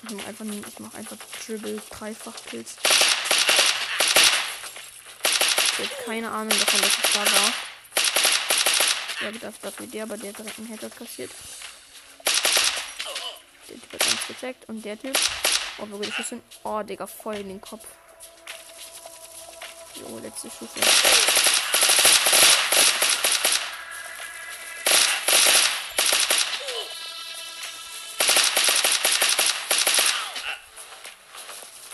Ich 0.03 0.11
mach 0.16 0.27
einfach, 0.27 0.47
ich 0.68 0.79
mach 0.81 0.94
einfach 0.94 1.16
Dribble, 1.47 1.81
dreifach 1.90 2.35
Kills. 2.51 2.75
Ich 5.81 5.85
habe 5.85 6.03
keine 6.07 6.29
Ahnung 6.29 6.59
davon, 6.59 6.81
dass 6.81 6.99
ich 6.99 7.12
da 7.12 7.21
war. 7.21 7.53
Ich 9.14 9.21
habe 9.21 9.33
gedacht, 9.33 9.55
dass 9.62 9.79
mit 9.79 9.95
der, 9.95 10.03
aber 10.03 10.17
der 10.17 10.33
direkt 10.33 10.59
einen 10.59 10.67
Headshot 10.67 10.97
kassiert. 10.97 11.31
Der 13.69 13.77
Typ 13.77 13.93
hat 13.93 14.07
uns 14.07 14.27
gecheckt 14.27 14.69
und 14.69 14.85
der 14.85 15.01
Typ. 15.01 15.17
Oh, 15.79 15.87
wo 15.88 15.99
geht 15.99 16.12
das 16.19 16.31
hin? 16.31 16.43
Oh, 16.64 16.83
Digga, 16.83 17.07
voll 17.07 17.37
in 17.37 17.49
den 17.49 17.61
Kopf. 17.61 17.87
Jo, 19.95 20.19
letzte 20.19 20.51
Stufe. 20.51 20.81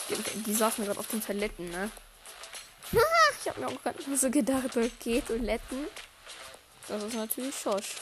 Die, 0.09 0.43
die 0.43 0.55
saßen 0.55 0.87
gerade 0.87 0.99
auf 0.99 1.09
den 1.09 1.23
Toiletten, 1.23 1.71
ne? 1.71 1.91
Ich 3.45 3.51
habe 3.51 3.61
mir 3.61 3.69
auch 3.69 3.83
gerade 3.83 4.17
so 4.17 4.31
gedacht, 4.31 4.75
okay, 4.75 5.23
Toiletten. 5.27 5.87
Das 6.89 7.03
ist 7.03 7.15
natürlich 7.15 7.55
Schosch. 7.55 7.97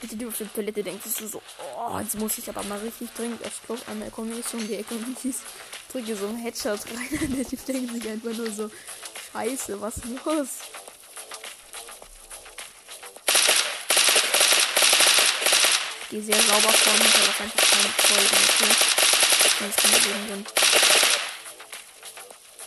Bitte 0.00 0.16
du 0.16 0.28
auf 0.28 0.38
der 0.38 0.52
Toilette 0.52 0.84
denkst 0.84 1.04
du 1.18 1.26
so, 1.26 1.42
oh, 1.76 1.98
jetzt 1.98 2.16
muss 2.16 2.38
ich 2.38 2.48
aber 2.48 2.62
mal 2.64 2.78
richtig 2.78 3.08
dringend 3.16 3.44
aufs 3.44 3.62
Klo. 3.64 3.76
Einmal 3.88 4.10
komme 4.10 4.32
ich 4.38 4.54
um 4.54 4.64
die 4.68 4.76
Ecke 4.76 4.94
und 4.94 5.16
ich 5.24 5.34
drücke 5.90 6.14
so 6.14 6.28
ein 6.28 6.36
Headshot 6.36 6.78
rein. 6.86 7.18
Und 7.20 7.36
der 7.36 7.46
Typ 7.46 7.58
sich 7.58 8.08
einfach 8.08 8.32
nur 8.32 8.50
so, 8.52 8.70
scheiße, 9.32 9.80
was 9.80 9.96
ist 9.96 10.04
los? 10.06 10.48
Gehe 16.10 16.22
sehr 16.22 16.40
sauber 16.42 16.72
vor 16.72 16.92
mir, 16.92 17.00
weil 17.00 17.26
das 17.26 17.70
keine 17.70 17.90
Folgen 17.98 18.36
okay? 18.48 18.72
Das 19.58 19.76
kann 19.76 19.90
Leben 19.90 20.28
sind. 20.28 20.48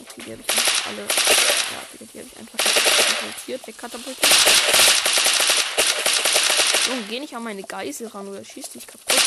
Okay, 0.02 0.22
die 0.26 0.32
habe 0.32 0.42
ich 0.42 0.50
einfach 0.50 0.69
alle. 0.88 1.02
Ja, 1.02 1.82
die, 1.94 2.06
die 2.06 2.20
habe 2.20 2.30
ich 2.32 2.38
einfach 2.38 2.58
katapultiert, 2.58 3.68
wegkatapultiert. 3.68 4.28
Junge, 6.88 7.04
geh 7.04 7.20
nicht 7.20 7.36
an 7.36 7.44
meine 7.44 7.64
Geisel 7.64 8.08
ran 8.08 8.28
oder 8.28 8.44
schieß 8.44 8.70
dich 8.72 8.88
kaputt. 8.88 9.22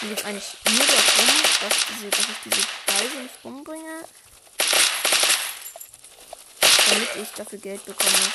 Mir 0.00 0.14
geht 0.14 0.24
eigentlich 0.24 0.56
nur 0.64 0.86
darum, 0.86 1.42
dass, 1.60 1.74
diese, 1.90 2.08
dass 2.08 2.20
ich 2.20 2.36
diese 2.44 2.66
Geisel 2.86 3.22
nicht 3.22 3.34
umbringe. 3.42 4.04
Damit 6.88 7.16
ich 7.16 7.28
dafür 7.36 7.58
Geld 7.58 7.84
bekomme. 7.84 8.32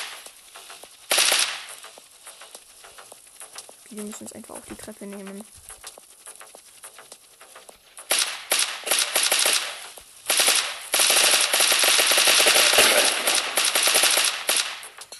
Wir 3.90 4.04
müssen 4.04 4.26
jetzt 4.26 4.36
einfach 4.36 4.56
auf 4.56 4.66
die 4.68 4.76
Treppe 4.76 5.06
nehmen. 5.06 5.46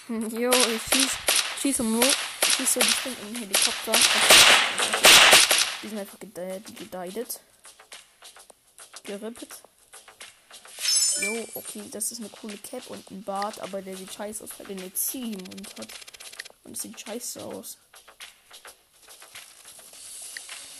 Jo, 0.08 0.50
ich 0.50 0.82
schieß, 0.92 1.12
schieße 1.62 1.82
um 1.82 2.02
schieße 2.02 2.78
die 2.78 2.86
springen 2.86 3.16
in 3.22 3.34
den 3.34 3.42
Helikopter. 3.42 3.92
Die 5.82 5.88
sind 5.88 5.98
einfach 5.98 6.18
gedeidet. 6.18 7.40
Gerippet. 9.04 9.48
Jo, 11.22 11.48
okay, 11.54 11.82
das 11.90 12.12
ist 12.12 12.18
eine 12.18 12.28
coole 12.28 12.58
Cap 12.58 12.88
und 12.88 13.10
ein 13.10 13.22
Bart, 13.22 13.60
aber 13.60 13.80
der 13.80 13.96
sieht 13.96 14.12
scheiße 14.12 14.44
aus, 14.44 14.50
weil 14.58 14.66
der 14.66 14.76
eine 14.76 14.92
Ziege 14.92 15.38
im 15.38 15.44
Mund 15.44 15.74
hat. 15.78 15.88
Und 16.64 16.72
es 16.72 16.82
sieht 16.82 17.00
scheiße 17.00 17.42
aus. 17.42 17.78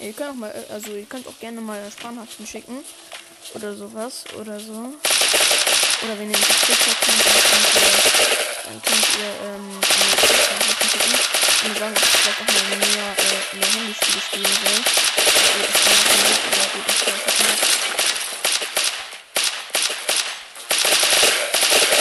Ihr 0.01 0.13
könnt 0.13 0.31
auch 0.31 0.35
mal, 0.35 0.53
also 0.71 0.93
ihr 0.93 1.07
könnt 1.07 1.27
auch 1.27 1.39
gerne 1.39 1.61
mal 1.61 1.91
Sprachnachrichten 1.91 2.47
schicken. 2.47 2.85
Oder 3.55 3.75
sowas. 3.75 4.25
Oder 4.39 4.61
so. 4.61 4.95
Oder 6.05 6.19
wenn 6.19 6.31
ihr 6.31 6.37
nicht 6.37 6.51
auf 6.51 6.61
TikTok 6.67 7.01
könnt, 7.01 7.25
dann 7.25 7.33
könnt 7.49 7.73
ihr 7.75 7.89
dann 8.65 8.79
könnt 8.83 9.09
ihr 9.17 9.31
ähm, 9.49 9.81
und 11.65 11.79
sagen, 11.79 11.95
dass 11.95 12.03
ich 12.05 12.11
vielleicht 12.21 12.41
auch 12.41 12.51
mal 12.53 12.77
mehr, 12.77 13.09
äh, 13.17 13.57
mehr 13.57 13.69
Handyspiele 13.73 14.21
spielen 14.21 14.45
will. 14.45 14.85
Also 14.85 15.65
ich 15.65 15.81
kann 15.81 15.97
auch 16.05 16.21
nicht, 16.29 16.45
aber 16.45 16.69
ihr 16.77 16.85
das 16.85 17.01
einfach 17.09 17.37
nicht. 17.41 17.65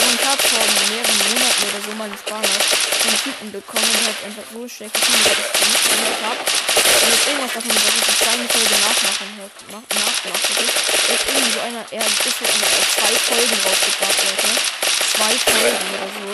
Und 0.04 0.12
ich 0.14 0.24
habe 0.28 0.42
vor 0.52 0.64
mehreren 0.84 1.18
Monaten 1.24 1.63
oder 1.74 1.82
so 1.82 1.90
mal 1.98 2.06
einen 2.06 2.18
Spanner 2.18 2.58
einen 3.04 3.18
Typen 3.18 3.50
bekommen, 3.50 3.90
der 3.90 4.14
hat 4.14 4.20
einfach 4.24 4.46
so 4.54 4.62
schlecht 4.64 4.94
gefunden, 4.94 5.26
dass 5.26 5.42
ich 5.42 5.66
nicht 5.66 5.84
gehört 5.90 6.20
habe. 6.22 6.40
Und 6.40 7.10
jetzt 7.10 7.26
irgendwas 7.26 7.52
davon, 7.52 7.74
dass 7.74 7.96
ich 7.98 8.06
die 8.06 8.18
kleine 8.22 8.46
Folge 8.48 8.76
nachmachen 8.78 9.28
hört, 9.36 9.54
nach, 9.74 9.86
nachgemacht 9.90 10.44
hätte. 10.54 10.64
Jetzt 10.64 11.24
irgendwie 11.28 11.52
so 11.52 11.60
einer, 11.66 11.82
er 11.90 12.04
ist 12.06 12.22
so 12.22 12.46
eine, 12.46 12.66
zwei 12.94 13.12
Folgen 13.26 13.56
rausgebracht, 13.60 14.18
Leute 14.24 14.84
zwei 15.14 15.34
Folgen 15.38 15.86
oder 15.94 16.08
so. 16.14 16.26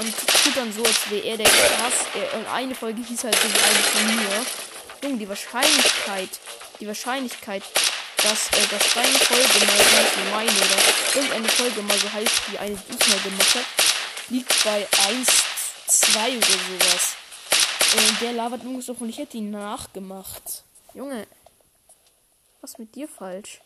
Und 0.00 0.14
tut 0.16 0.56
dann 0.56 0.72
so, 0.72 0.82
als 0.82 1.10
wäre 1.10 1.24
er 1.26 1.36
der 1.36 1.50
krass. 1.50 1.96
Und 2.34 2.46
eine 2.52 2.74
Folge 2.74 3.02
hieß 3.02 3.24
halt 3.24 3.36
so 3.36 3.48
wie 3.48 3.62
eine 3.62 3.82
von 3.92 4.16
mir. 4.16 4.46
Junge, 5.02 5.18
die 5.18 5.28
Wahrscheinlichkeit, 5.28 6.28
die 6.78 6.86
Wahrscheinlichkeit, 6.86 7.62
dass, 8.18 8.48
äh, 8.52 8.66
dass 8.68 8.94
deine 8.94 9.18
Folge 9.18 9.64
mal 9.64 9.80
so 9.80 10.30
meine 10.30 10.50
oder 10.50 10.78
irgendeine 11.14 11.48
Folge 11.48 11.82
mal 11.82 11.98
so 11.98 12.12
heißt 12.12 12.52
wie 12.52 12.58
eine, 12.58 12.76
die 12.76 12.96
ich 13.00 13.08
mal 13.08 13.18
gemacht 13.20 13.54
habe, 13.54 13.79
liegt 14.30 14.64
bei 14.64 14.86
1, 15.08 15.28
2 15.86 16.36
oder 16.36 16.46
sowas. 16.46 17.16
Und 17.96 18.20
der 18.20 18.32
labert 18.32 18.64
nur 18.64 18.80
so 18.80 18.94
und 18.98 19.08
ich 19.08 19.18
hätte 19.18 19.36
ihn 19.36 19.50
nachgemacht. 19.50 20.64
Junge, 20.94 21.26
was 22.60 22.78
mit 22.78 22.94
dir 22.94 23.08
falsch? 23.08 23.60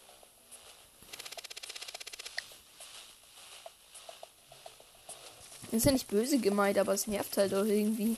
ist 5.74 5.87
ja 5.87 5.92
nicht 5.92 6.09
böse 6.09 6.38
gemeint, 6.38 6.79
aber 6.79 6.94
es 6.94 7.07
nervt 7.07 7.37
halt 7.37 7.53
auch 7.55 7.64
irgendwie. 7.64 8.16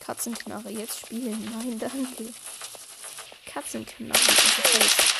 Katzenknarre 0.00 0.70
jetzt 0.70 1.00
spielen. 1.00 1.44
Nein, 1.52 1.78
danke. 1.78 2.32
Katzenknarre. 3.46 4.18
Ich 4.18 4.58
hab 4.58 5.15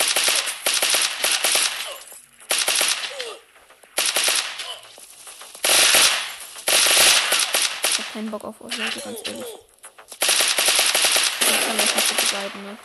keinen 8.17 8.31
Bock 8.31 8.45
auf 8.45 8.59
euch, 8.63 8.79
Leute, 8.79 8.99
ganz 9.01 9.19
ehrlich. 9.27 9.45
Ich 11.41 11.67
kann 11.67 11.77
euch 11.79 11.95
nicht 11.95 12.17
begleiten, 12.17 12.63
ne? 12.65 12.79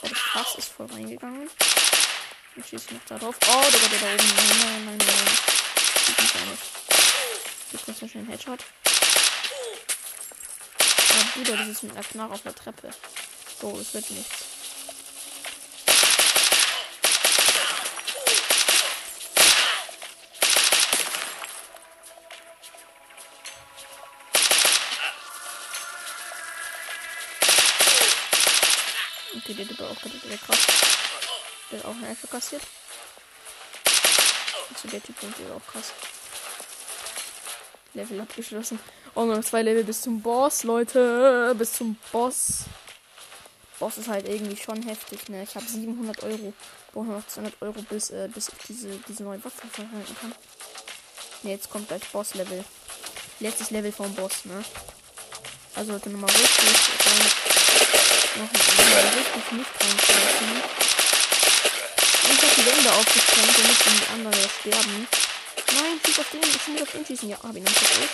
Oh, 0.00 0.08
das 0.08 0.18
Fass 0.18 0.54
ist 0.56 0.68
voll 0.70 0.86
reingegangen. 0.86 1.50
Ich 2.56 2.64
schieße 2.66 2.94
noch 2.94 3.04
da 3.06 3.18
drauf. 3.18 3.36
Oh, 3.46 3.60
der 3.60 3.78
geht 3.78 4.02
da 4.02 4.06
oben. 4.06 4.26
Nein, 4.36 4.58
nein, 4.58 4.84
nein, 4.86 4.96
nein. 4.96 5.38
Sieht 6.06 6.18
mich 6.18 6.32
gar 6.32 6.46
nicht. 6.46 6.62
Gib 7.70 7.84
kurz 7.84 8.00
noch 8.00 8.08
schnell 8.08 8.22
einen 8.22 8.30
Headshot. 8.30 8.64
Oh, 11.10 11.24
Bruder, 11.34 11.56
das 11.58 11.68
ist 11.68 11.82
mit 11.82 11.92
einer 11.92 12.04
Knarre 12.04 12.32
auf 12.32 12.42
der 12.42 12.54
Treppe. 12.54 12.88
So, 13.60 13.78
es 13.78 13.92
wird 13.92 14.10
nichts. 14.12 14.43
Kassiert. 32.34 32.62
Also 34.72 34.88
der 34.88 35.02
Typ 35.02 35.22
ist 35.22 35.50
auch 35.54 35.72
krass. 35.72 35.92
Level 37.94 38.20
abgeschlossen. 38.20 38.80
Oh, 39.14 39.24
noch 39.24 39.44
zwei 39.44 39.62
Level 39.62 39.84
bis 39.84 40.02
zum 40.02 40.20
Boss, 40.20 40.64
Leute. 40.64 41.54
Bis 41.56 41.74
zum 41.74 41.96
Boss. 42.10 42.64
Boss 43.78 43.98
ist 43.98 44.08
halt 44.08 44.28
irgendwie 44.28 44.56
schon 44.56 44.82
heftig, 44.82 45.28
ne? 45.28 45.44
Ich 45.44 45.54
habe 45.54 45.64
700 45.64 46.24
Euro. 46.24 46.52
Brauche 46.92 47.06
noch 47.06 47.26
200 47.26 47.62
Euro, 47.62 47.80
bis, 47.82 48.10
äh, 48.10 48.28
bis 48.34 48.48
ich 48.48 48.54
diese, 48.66 48.88
diese 49.08 49.22
neue 49.22 49.44
Waffe 49.44 49.68
verwenden 49.68 50.16
kann. 50.20 50.34
Ne, 51.44 51.50
jetzt 51.50 51.70
kommt 51.70 51.86
gleich 51.86 52.02
Boss-Level. 52.10 52.64
Letztes 53.38 53.70
Level 53.70 53.92
vom 53.92 54.12
Boss, 54.14 54.44
ne? 54.44 54.64
Also 55.76 55.92
Leute, 55.92 56.10
nochmal 56.10 56.30
richtig 56.30 57.06
rein. 57.06 57.30
Noch 58.36 58.52
mal 58.52 59.04
richtig 59.18 59.52
nicht 59.52 60.83
reinschmeißen 62.44 62.64
die 62.64 62.70
Wände 62.70 62.92
aufgesprengt, 62.92 63.58
damit 63.58 63.78
die 63.86 64.12
anderen 64.12 64.50
sterben. 64.60 65.08
Nein, 65.72 66.00
schieß 66.04 66.18
auf 66.18 66.30
den, 66.30 66.40
ich 66.42 66.68
muss 66.68 66.82
auf 66.82 66.90
den 66.90 67.06
schießen. 67.06 67.28
Ja, 67.28 67.36
hab 67.42 67.56
ihn 67.56 67.64
noch 67.64 67.72
geholt. 67.72 68.10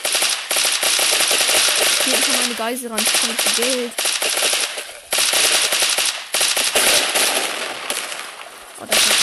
Hier 2.05 2.19
noch 2.19 2.29
meine 2.43 2.55
Geisel 2.55 2.91
ran, 2.91 3.01
ich 3.01 3.13
kann 3.13 3.31
nicht 3.31 3.57
Geld. 3.57 3.93
Oh, 8.81 8.87
das 8.87 8.97
ist 8.97 9.20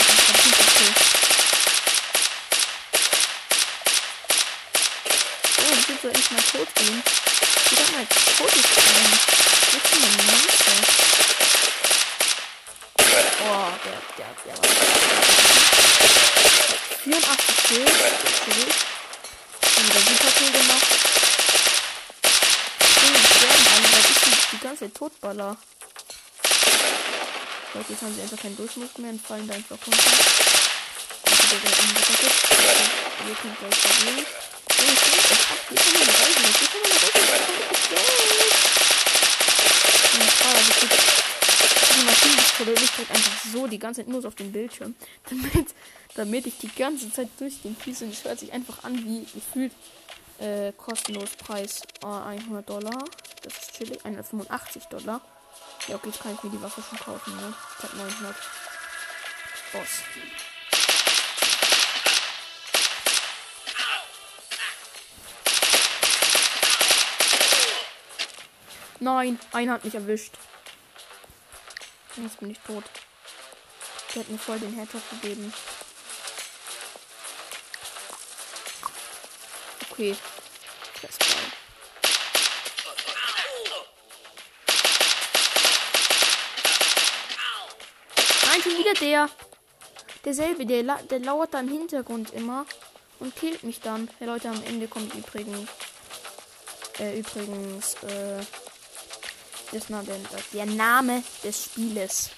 Baller. 25.28 25.58
So, 27.74 27.78
jetzt 27.86 28.00
haben 28.00 28.14
sie 28.14 28.22
einfach 28.22 28.38
keinen 28.38 28.56
Durchmut 28.56 28.98
mehr 28.98 29.10
und 29.10 29.20
fallen 29.20 29.46
da 29.46 29.52
einfach 29.52 29.76
runter. 29.86 29.98
Ich 31.26 31.36
sehe 31.50 31.60
die 42.74 42.86
kriegt 42.86 43.10
die 43.10 43.14
einfach 43.14 43.44
so 43.52 43.66
die 43.66 43.78
ganze 43.78 44.00
Zeit 44.00 44.08
nur 44.08 44.22
so 44.22 44.28
auf 44.28 44.34
dem 44.34 44.50
Bildschirm. 44.50 44.94
Damit, 45.28 45.74
damit 46.14 46.46
ich 46.46 46.56
die 46.56 46.68
ganze 46.74 47.12
Zeit 47.12 47.28
durch 47.38 47.60
den 47.60 47.76
Füße 47.76 48.06
und 48.06 48.24
hört 48.24 48.38
sich 48.38 48.54
einfach 48.54 48.82
an 48.82 48.96
wie 49.04 49.26
gefühlt 49.26 49.72
äh, 50.38 50.72
kostenlos 50.72 51.30
Preis 51.36 51.82
äh, 52.02 52.06
100 52.06 52.68
Dollar. 52.68 53.04
Das 53.42 53.54
ist 53.54 53.74
chillig. 53.74 54.04
185 54.04 54.84
Dollar. 54.86 55.20
Ja, 55.86 55.96
okay, 55.96 56.08
jetzt 56.08 56.20
kann 56.20 56.34
ich 56.34 56.42
mir 56.42 56.50
die 56.50 56.62
Waffe 56.62 56.82
schon 56.82 56.98
kaufen, 56.98 57.36
ne? 57.36 57.54
Ich 57.78 57.84
hab 57.84 57.94
900. 57.94 58.36
Boss. 59.72 60.02
Nein, 69.00 69.38
einer 69.52 69.74
hat 69.74 69.84
mich 69.84 69.94
erwischt. 69.94 70.34
Jetzt 72.16 72.40
bin 72.40 72.50
ich 72.50 72.58
tot. 72.60 72.84
Der 74.14 74.22
hat 74.22 74.30
mir 74.30 74.38
voll 74.38 74.58
den 74.58 74.74
Headshot 74.74 75.02
gegeben. 75.10 75.52
Okay. 79.98 80.14
Das 81.02 81.18
geil. 81.18 81.28
Nein, 88.46 88.62
schon 88.62 88.78
wieder 88.78 88.94
der. 88.94 89.28
Derselbe, 90.24 90.66
der, 90.66 90.84
la 90.84 91.02
der 91.02 91.18
lauert 91.18 91.52
da 91.52 91.58
im 91.58 91.68
Hintergrund 91.68 92.32
immer 92.32 92.64
und 93.18 93.34
killt 93.34 93.64
mich 93.64 93.80
dann. 93.80 94.08
Ja, 94.20 94.26
Leute, 94.26 94.50
am 94.50 94.62
Ende 94.62 94.86
kommt 94.86 95.12
übrigens. 95.16 95.68
Äh, 97.00 97.18
übrigens, 97.18 97.94
äh, 98.04 98.38
ist 99.76 99.90
noch 99.90 100.04
der, 100.04 100.20
der 100.52 100.66
Name 100.66 101.24
des 101.42 101.64
Spieles. 101.64 102.30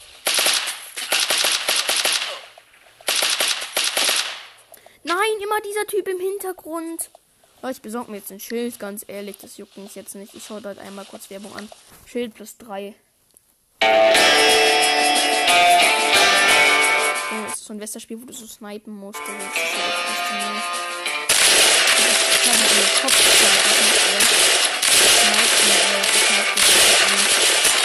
Nein, 5.03 5.17
immer 5.43 5.61
dieser 5.61 5.87
Typ 5.87 6.09
im 6.09 6.21
Hintergrund. 6.21 7.11
Leute, 7.63 7.77
ich 7.77 7.83
besorge 7.83 8.11
mir 8.11 8.17
jetzt 8.17 8.33
ein 8.33 8.41
Schild, 8.41 8.79
ganz 8.79 9.05
ehrlich, 9.07 9.37
das 9.37 9.59
juckt 9.59 9.77
mich 9.77 9.95
jetzt 9.95 10.15
nicht. 10.15 10.35
Ich 10.35 10.47
schaue 10.47 10.63
dort 10.63 10.79
einmal 10.79 11.05
kurz 11.05 11.29
Werbung 11.29 11.55
an. 11.55 11.69
Schild 12.07 12.33
plus 12.35 12.57
3. 12.57 12.95
Oh, 13.83 13.87
das 17.47 17.57
ist 17.57 17.67
so 17.67 17.75
ein 17.75 17.81
Westerspiel, 17.81 18.19
wo 18.21 18.25
du 18.25 18.33
so 18.33 18.47
snipen 18.47 18.95
musst. 18.97 19.21
Das 19.21 19.29
ist 19.29 19.35
echt 19.35 19.69
faszinierend. 20.07 20.63
Ich 22.33 22.49
habe 22.49 22.59
einen 22.59 22.89
Kopf 23.03 23.31
No. 27.21 27.80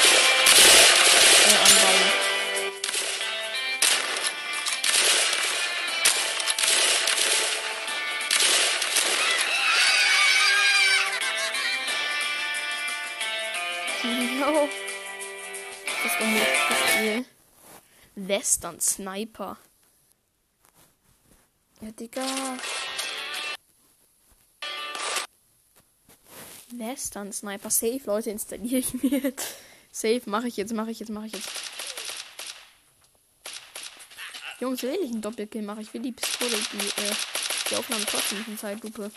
Western 18.35 18.81
Sniper. 18.81 19.57
Ja, 21.79 21.91
Digga. 21.91 22.25
Western 26.71 27.31
Sniper. 27.31 27.69
Safe, 27.69 28.01
Leute, 28.05 28.31
installiere 28.31 28.79
ich 28.79 28.93
mir 28.95 29.19
jetzt. 29.19 29.55
Safe, 29.89 30.21
mache 30.25 30.49
ich 30.49 30.57
jetzt, 30.57 30.73
mache 30.73 30.91
ich 30.91 30.99
jetzt, 30.99 31.11
mache 31.11 31.27
ich 31.27 31.33
jetzt. 31.33 31.49
Jungs, 34.59 34.83
will 34.83 34.99
ich 35.01 35.11
einen 35.11 35.21
Doppelkill 35.21 35.61
machen? 35.61 35.81
Ich 35.81 35.93
will 35.93 36.01
die 36.01 36.11
Pistole, 36.11 36.57
die, 36.73 37.01
äh, 37.03 37.15
die 37.71 37.75
Aufnahme 37.77 38.05
trotzdem 38.05 38.43
in 38.47 38.57
Zeitlupe. 38.57 39.11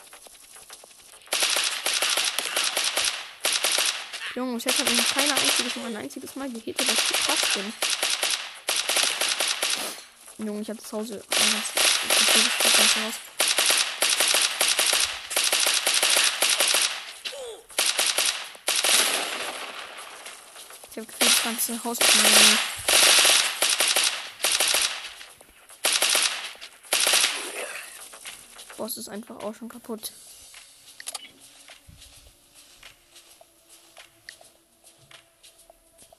Jungs, 4.36 4.64
jetzt 4.64 4.78
habe 4.78 4.90
ich 4.92 4.96
noch 4.96 5.14
kein 5.14 5.30
einziges 5.32 5.74
Mal, 5.74 5.86
ein 5.86 5.96
einziges 5.96 6.36
Mal 6.36 6.50
gehittet, 6.50 6.88
dass 6.88 7.10
ich 7.10 7.16
krass 7.16 7.54
bin. 7.54 7.97
Junge, 10.38 10.60
ich 10.60 10.70
habe 10.70 10.78
zu 10.78 10.96
Hause. 10.96 11.20
Ich 20.90 20.96
habe 20.96 21.06
gefühlt 21.06 21.20
das 21.20 21.42
ganze 21.42 21.84
Haus 21.84 21.98
genommen. 21.98 22.58
Boss 28.76 28.96
ist 28.96 29.08
einfach 29.08 29.42
auch 29.42 29.54
schon 29.56 29.68
kaputt. 29.68 30.12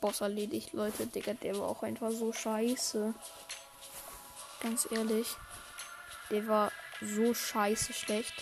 Boss 0.01 0.19
erledigt, 0.19 0.73
Leute. 0.73 1.07
Digga, 1.07 1.35
der 1.35 1.57
war 1.57 1.69
auch 1.69 1.83
einfach 1.83 2.11
so 2.11 2.33
scheiße. 2.33 3.13
Ganz 4.61 4.87
ehrlich. 4.91 5.35
Der 6.29 6.47
war 6.47 6.71
so 7.01 7.33
scheiße 7.33 7.93
schlecht. 7.93 8.33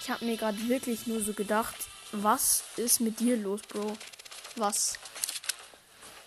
Ich 0.00 0.10
habe 0.10 0.24
mir 0.24 0.36
gerade 0.36 0.68
wirklich 0.68 1.06
nur 1.06 1.20
so 1.22 1.32
gedacht, 1.32 1.74
was 2.10 2.64
ist 2.76 3.00
mit 3.00 3.20
dir 3.20 3.36
los, 3.36 3.60
Bro? 3.62 3.96
Was? 4.56 4.98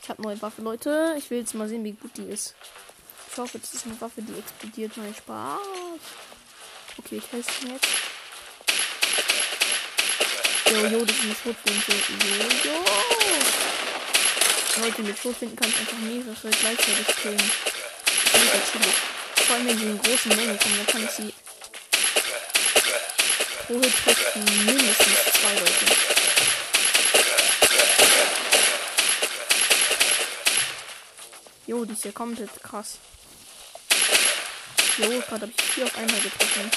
Ich 0.01 0.09
habe 0.09 0.21
neue 0.21 0.41
Waffe, 0.41 0.61
Leute. 0.61 1.15
Ich 1.17 1.29
will 1.29 1.39
jetzt 1.39 1.53
mal 1.53 1.67
sehen, 1.67 1.83
wie 1.83 1.91
gut 1.91 2.15
die 2.15 2.23
ist. 2.23 2.55
Ich 3.31 3.37
hoffe, 3.37 3.59
das 3.59 3.73
ist 3.73 3.85
eine 3.85 3.99
Waffe, 3.99 4.21
die 4.21 4.37
explodiert. 4.39 4.95
Mein 4.95 5.13
Spaß. 5.13 5.59
Okay, 6.97 7.17
ich 7.17 7.25
teste 7.25 7.67
jetzt. 7.67 7.87
Jojo, 10.71 11.05
das 11.05 11.15
ist 11.17 11.23
eine 11.23 11.35
Schrotflinte. 11.35 11.91
Jojo. 11.91 12.85
Leute, 14.77 15.03
mit 15.03 15.19
Schrotflinten 15.19 15.59
kann 15.59 15.69
ich 15.69 15.79
einfach 15.79 15.97
mehrere 15.97 16.49
gleichzeitig 16.49 17.15
killen 17.17 17.51
chillig. 18.51 18.95
Vor 19.35 19.55
allem 19.55 19.67
in 19.67 20.01
großen 20.01 20.35
Mengen 20.35 20.59
kommen, 20.59 20.77
dann 20.77 20.87
kann 20.87 21.03
ich 21.03 21.11
sie 21.11 21.33
pro 23.65 23.73
Hit 23.75 23.93
treffen 24.03 24.65
mindestens 24.65 25.23
zwei 25.33 25.53
Leute. 25.53 25.85
Jo, 31.67 31.83
die 31.85 31.93
ist 31.93 32.05
ja 32.05 32.11
komplett 32.11 32.51
krass. 32.61 32.99
Jo, 34.97 35.07
gerade 35.07 35.41
habe 35.41 35.51
ich 35.57 35.63
vier 35.63 35.85
auf 35.85 35.97
einmal 35.97 36.19
getroffen. 36.21 36.71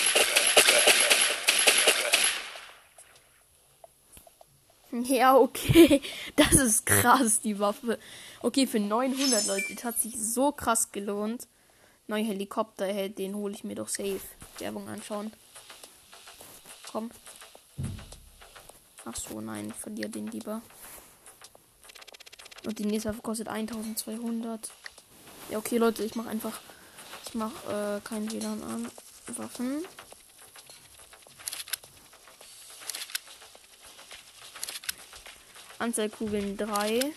Ja, 5.05 5.37
okay. 5.37 6.01
Das 6.37 6.53
ist 6.53 6.87
krass, 6.87 7.41
die 7.41 7.59
Waffe. 7.59 7.99
Okay, 8.41 8.67
für 8.67 8.81
900 8.81 9.47
Leute. 9.47 9.75
Das 9.75 9.85
hat 9.85 9.99
sich 10.01 10.15
so 10.19 10.53
krass 10.53 10.91
gelohnt. 10.93 11.49
Neuer 12.11 12.25
Helikopter, 12.25 12.87
hey, 12.87 13.11
den 13.11 13.35
hole 13.37 13.53
ich 13.55 13.65
mir 13.65 13.75
doch 13.75 13.89
safe. 13.89 14.23
Werbung 14.59 14.89
anschauen. 14.89 15.31
Komm. 16.91 17.11
Ach 19.05 19.15
so, 19.15 19.43
nein, 19.43 19.75
verliere 19.75 20.09
den 20.09 20.27
lieber. 20.29 20.63
Und 22.65 22.79
die 22.79 22.87
nächste 22.87 23.13
kostet 23.13 23.49
1200. 23.49 24.71
Ja, 25.51 25.59
okay, 25.59 25.77
Leute, 25.77 26.03
ich 26.03 26.15
mache 26.15 26.31
einfach. 26.31 26.59
Ich 27.27 27.35
mache 27.35 28.01
äh, 28.01 28.09
kein 28.09 28.31
WLAN 28.33 28.63
an. 28.63 28.91
Waffen. 29.37 29.85
Anzahl 35.79 36.09
Kugeln 36.09 36.57
3. 36.57 37.13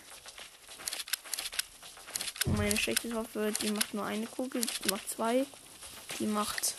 Meine 2.62 2.76
schlechte 2.76 3.12
Waffe, 3.16 3.52
die 3.60 3.72
macht 3.72 3.92
nur 3.92 4.04
eine 4.04 4.24
Kugel, 4.24 4.62
die 4.62 4.90
macht 4.90 5.10
zwei. 5.10 5.44
Die 6.20 6.26
macht. 6.26 6.76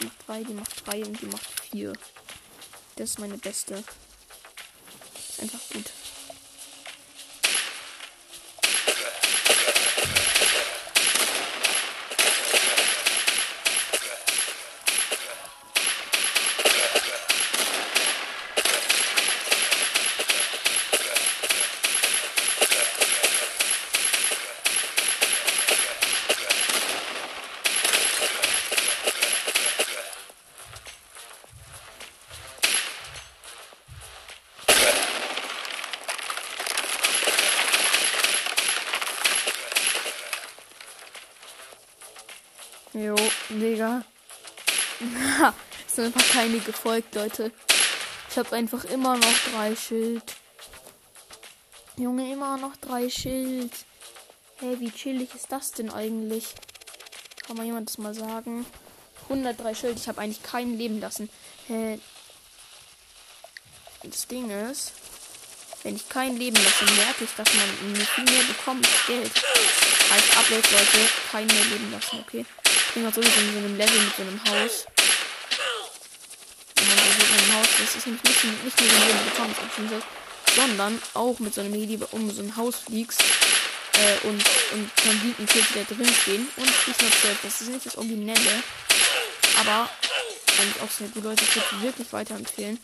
Die 0.00 0.10
drei, 0.24 0.42
die 0.42 0.54
macht 0.54 0.86
drei 0.86 1.04
und 1.04 1.20
die 1.20 1.26
macht 1.26 1.60
vier. 1.60 1.92
Das 2.96 3.10
ist 3.10 3.18
meine 3.18 3.36
beste. 3.36 3.84
Einfach 5.42 5.60
gut. 5.74 5.90
Digga. 42.94 44.04
ist 45.86 45.98
einfach 45.98 46.28
keine 46.28 46.58
gefolgt, 46.60 47.14
Leute. 47.16 47.50
Ich 48.30 48.38
habe 48.38 48.54
einfach 48.54 48.84
immer 48.84 49.16
noch 49.16 49.38
drei 49.52 49.74
Schild. 49.74 50.22
Junge, 51.96 52.32
immer 52.32 52.56
noch 52.56 52.76
drei 52.76 53.10
Schild. 53.10 53.72
Hey, 54.56 54.78
wie 54.78 54.92
chillig 54.92 55.34
ist 55.34 55.50
das 55.50 55.72
denn 55.72 55.90
eigentlich? 55.90 56.54
Kann 57.44 57.56
mal 57.56 57.66
jemand 57.66 57.88
das 57.88 57.98
mal 57.98 58.14
sagen? 58.14 58.64
103 59.28 59.74
Schild, 59.74 59.98
ich 59.98 60.06
habe 60.06 60.20
eigentlich 60.20 60.42
keinen 60.42 60.78
leben 60.78 61.00
lassen. 61.00 61.28
Hey. 61.66 62.00
Das 64.04 64.28
Ding 64.28 64.50
ist, 64.50 64.92
wenn 65.82 65.96
ich 65.96 66.08
kein 66.08 66.36
Leben 66.36 66.56
lasse, 66.62 66.84
merke 66.84 67.24
ich, 67.24 67.30
dass 67.36 67.48
man 67.54 67.96
viel 67.96 68.24
mehr 68.24 68.42
bekommt 68.44 68.86
Geld. 69.06 69.32
Als 70.12 70.36
Update, 70.36 70.70
Leute, 70.70 71.10
kein 71.32 71.46
mehr 71.46 71.64
leben 71.64 71.90
lassen, 71.90 72.20
okay? 72.20 72.44
Ich 72.94 73.02
bin 73.02 73.10
gerade 73.10 73.26
sowieso 73.26 73.40
in 73.40 73.52
so 73.52 73.58
einem 73.58 73.76
Level 73.76 74.00
mit 74.02 74.14
so 74.14 74.22
einem 74.22 74.40
Haus. 74.44 74.86
Und 76.78 76.86
man 76.86 76.96
so 76.96 77.18
mit 77.18 77.42
einem 77.42 77.54
Haus, 77.56 77.66
das 77.80 77.96
ist 77.96 78.06
nämlich 78.06 78.22
nicht, 78.22 78.44
nur 78.44 78.62
so 78.62 79.42
ein 79.42 79.54
bekommen, 79.58 80.02
sondern 80.54 81.02
auch 81.14 81.38
mit 81.40 81.52
so 81.52 81.60
einem 81.60 81.74
Heli 81.74 81.98
um 82.12 82.30
so 82.30 82.40
ein 82.40 82.56
Haus 82.56 82.76
fliegst 82.86 83.20
äh, 83.94 84.28
und, 84.28 84.44
und 84.74 84.94
Banditen 84.94 85.44
die 85.44 85.74
da 85.74 85.82
drin 85.92 86.14
stehen. 86.22 86.46
Und 86.56 86.68
ich 86.68 86.86
noch 86.86 87.20
12. 87.20 87.38
Das 87.42 87.60
ist 87.62 87.68
nicht 87.68 87.84
das 87.84 87.96
Originelle. 87.96 88.62
Aber 89.58 89.90
eigentlich 90.60 90.80
auch 90.80 90.90
sehr 90.96 91.08
gut, 91.08 91.24
Leute. 91.24 91.42
Ich 91.42 91.56
würde 91.56 91.82
wirklich 91.82 92.12
weiterempfehlen. 92.12 92.78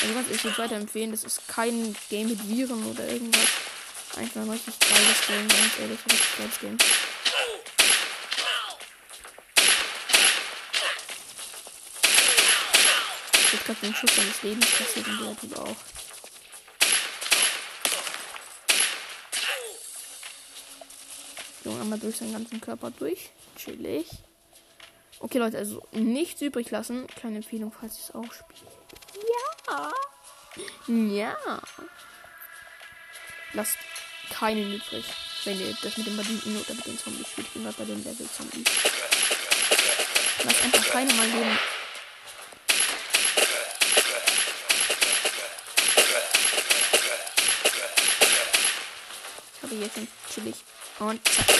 Also 0.00 0.14
ganz 0.14 0.26
ehrlich, 0.28 0.36
ich 0.36 0.44
würde 0.44 0.58
weiterempfehlen. 0.58 1.10
Das 1.10 1.24
ist 1.24 1.48
kein 1.48 1.96
Game 2.08 2.28
mit 2.28 2.48
Viren 2.48 2.84
oder 2.86 3.08
irgendwas. 3.08 3.48
Einfach 4.14 4.42
ein 4.42 4.50
richtig 4.50 4.78
geiles 4.78 5.26
Game, 5.26 5.48
ganz 5.48 5.72
ehrlich. 5.80 5.98
Richtig 6.06 6.38
geiles 6.38 6.60
Game. 6.60 6.78
Ich 13.54 13.64
grad 13.64 13.80
den 13.82 13.94
Schuss 13.94 14.14
seines 14.16 14.42
Lebens 14.42 14.66
passiert 14.66 15.06
und 15.06 15.20
der 15.20 15.36
Typ 15.38 15.58
auch. 15.58 15.76
Junge, 21.64 21.80
einmal 21.80 21.98
durch 22.00 22.16
seinen 22.16 22.32
ganzen 22.32 22.60
Körper 22.60 22.90
durch. 22.90 23.30
Chillig. 23.56 24.08
Okay, 25.20 25.38
Leute, 25.38 25.56
also 25.56 25.86
nichts 25.92 26.42
übrig 26.42 26.70
lassen. 26.70 27.06
Kleine 27.06 27.36
Empfehlung, 27.36 27.72
falls 27.72 27.96
ich 27.96 28.04
es 28.04 28.14
auch 28.14 28.32
spiele. 28.32 28.70
Ja. 29.68 29.92
Ja. 30.88 31.36
Lasst 33.52 33.78
keinen 34.30 34.74
übrig, 34.74 35.04
wenn 35.44 35.60
ihr 35.60 35.76
das 35.80 35.96
mit 35.96 36.06
dem 36.08 36.16
Banditen 36.16 36.56
oder 36.60 36.74
mit 36.74 36.86
den 36.86 36.98
Zombies 36.98 37.28
spielt. 37.28 37.52
Gerade 37.54 37.76
bei 37.78 37.84
den 37.84 38.02
Level 38.02 38.28
Zombies. 38.28 38.66
Lasst 40.44 40.64
einfach 40.64 40.86
keine 40.90 41.14
mal 41.14 41.28
leben. 41.28 41.58
Habe 49.74 49.82
hier 49.82 49.90
schon 49.92 50.08
chillig. 50.32 50.54
Und 51.00 51.20
zack, 51.26 51.46
zack. 51.46 51.56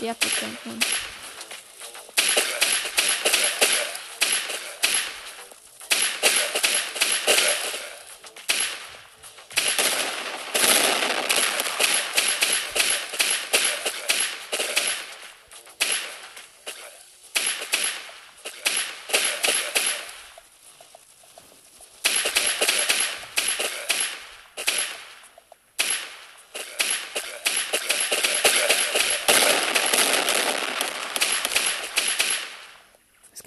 Der 0.00 0.10
hat 0.10 0.24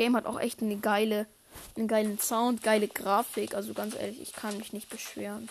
Game 0.10 0.16
hat 0.16 0.26
auch 0.26 0.40
echt 0.40 0.64
eine 0.64 0.78
geile, 0.78 1.28
einen 1.78 1.88
geilen 1.88 2.18
Sound, 2.18 2.64
geile 2.64 2.88
Grafik. 2.88 3.54
Also 3.54 3.76
ganz 3.76 3.96
ehrlich, 3.96 4.20
ich 4.20 4.34
kann 4.34 4.58
mich 4.58 4.74
nicht 4.74 4.90
beschweren. 4.90 5.48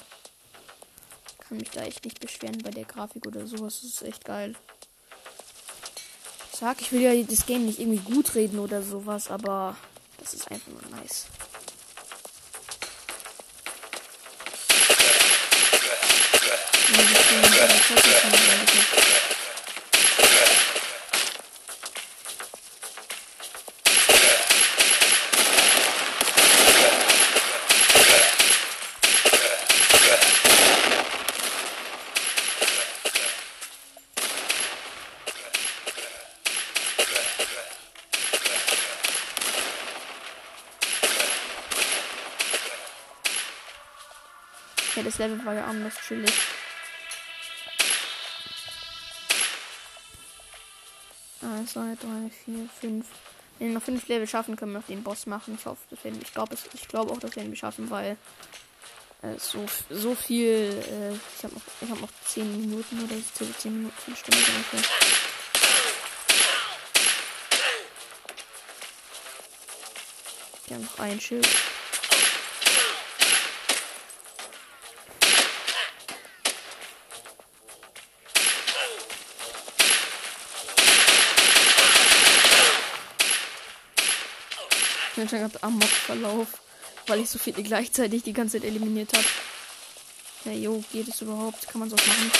Ich 1.30 1.38
kann 1.46 1.58
mich 1.58 1.70
da 1.70 1.82
echt 1.82 2.04
nicht 2.04 2.18
beschweren 2.18 2.58
bei 2.58 2.70
der 2.70 2.84
Grafik 2.84 3.24
oder 3.24 3.46
sowas. 3.46 3.82
Das 3.82 3.90
ist 3.90 4.02
echt 4.02 4.24
geil. 4.24 4.56
Ich 6.52 6.58
sag, 6.58 6.80
ich 6.80 6.90
will 6.90 7.02
ja 7.02 7.14
das 7.22 7.46
Game 7.46 7.66
nicht 7.66 7.78
irgendwie 7.78 8.12
gut 8.12 8.34
reden 8.34 8.58
oder 8.58 8.82
sowas, 8.82 9.30
aber 9.30 9.76
das 10.18 10.34
ist 10.34 10.50
einfach 10.50 10.72
nur 10.72 10.82
nice. 10.90 11.26
Ja, 17.56 19.37
das 45.18 45.26
Level 45.26 45.44
war 45.44 45.54
ja 45.54 45.64
anders 45.64 45.94
chillig. 46.06 46.32
Eins, 51.42 51.72
zwei, 51.72 51.96
drei, 52.00 52.30
vier, 52.44 52.68
fünf. 52.80 53.06
Wenn 53.58 53.68
wir 53.68 53.74
noch 53.74 53.82
fünf 53.82 54.06
Level 54.06 54.28
schaffen, 54.28 54.54
können 54.54 54.72
wir 54.72 54.78
noch 54.78 54.86
den 54.86 55.02
Boss 55.02 55.26
machen. 55.26 55.56
Ich 55.58 55.66
hoffe, 55.66 55.82
das 55.90 56.04
werden, 56.04 56.20
ich 56.22 56.32
glaube, 56.32 56.56
ich 56.72 56.86
glaube 56.86 57.12
auch, 57.12 57.18
das 57.18 57.34
werden 57.34 57.50
wir 57.50 57.56
schaffen, 57.56 57.90
weil 57.90 58.16
äh, 59.22 59.36
so, 59.38 59.66
so 59.90 60.14
viel. 60.14 60.46
Äh, 60.46 61.14
ich 61.36 61.44
habe 61.44 61.54
noch, 61.54 61.62
ich 61.80 61.90
habe 61.90 62.00
noch 62.00 62.12
zehn 62.24 62.60
Minuten 62.60 63.02
oder 63.02 63.16
so, 63.16 63.44
zehn 63.58 63.76
Minuten, 63.76 63.96
eine 64.06 64.16
Stunde 64.16 64.38
ungefähr. 64.38 64.80
Wir 70.68 70.78
noch 70.78 70.98
ein 71.00 71.20
Schild. 71.20 71.48
Ich 85.18 85.28
bin 85.28 85.40
schon 85.40 85.62
Amok-Verlauf, 85.62 86.46
weil 87.08 87.18
ich 87.18 87.28
so 87.28 87.40
viele 87.40 87.64
gleichzeitig 87.64 88.22
die 88.22 88.32
ganze 88.32 88.60
Zeit 88.60 88.68
eliminiert 88.68 89.12
habe. 89.12 89.24
Ja, 90.44 90.52
jo, 90.52 90.84
geht 90.92 91.08
es 91.08 91.20
überhaupt? 91.22 91.66
Kann 91.66 91.80
man 91.80 91.90
sowas 91.90 92.06
machen? 92.06 92.30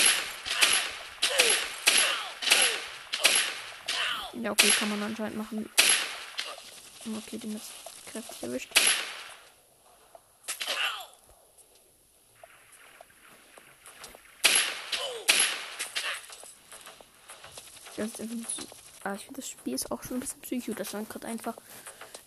Ja, 4.41 4.51
okay, 4.51 4.69
kann 4.79 4.89
man 4.91 5.03
anscheinend 5.03 5.35
machen. 5.35 5.69
Okay, 7.17 7.37
den 7.37 7.57
ist 7.57 7.69
kräftig 8.13 8.43
erwischt. 8.43 8.71
Das 17.97 18.09
ah, 19.03 19.15
ich 19.15 19.21
finde 19.25 19.41
das 19.41 19.49
Spiel 19.49 19.73
ist 19.73 19.91
auch 19.91 20.01
schon 20.01 20.15
ein 20.15 20.19
bisschen 20.21 20.39
psycho. 20.39 20.71
Das 20.71 20.87
stand 20.87 21.09
gerade 21.09 21.27
einfach 21.27 21.55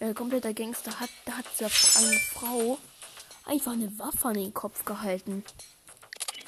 äh, 0.02 0.14
kompletter 0.14 0.52
Gangster 0.52 0.98
hat, 0.98 1.10
da 1.24 1.32
hat 1.38 1.46
eine 1.60 2.18
Frau 2.18 2.78
einfach 3.46 3.72
eine 3.72 3.96
Waffe 3.98 4.28
an 4.28 4.34
den 4.34 4.52
Kopf 4.52 4.84
gehalten. 4.84 5.44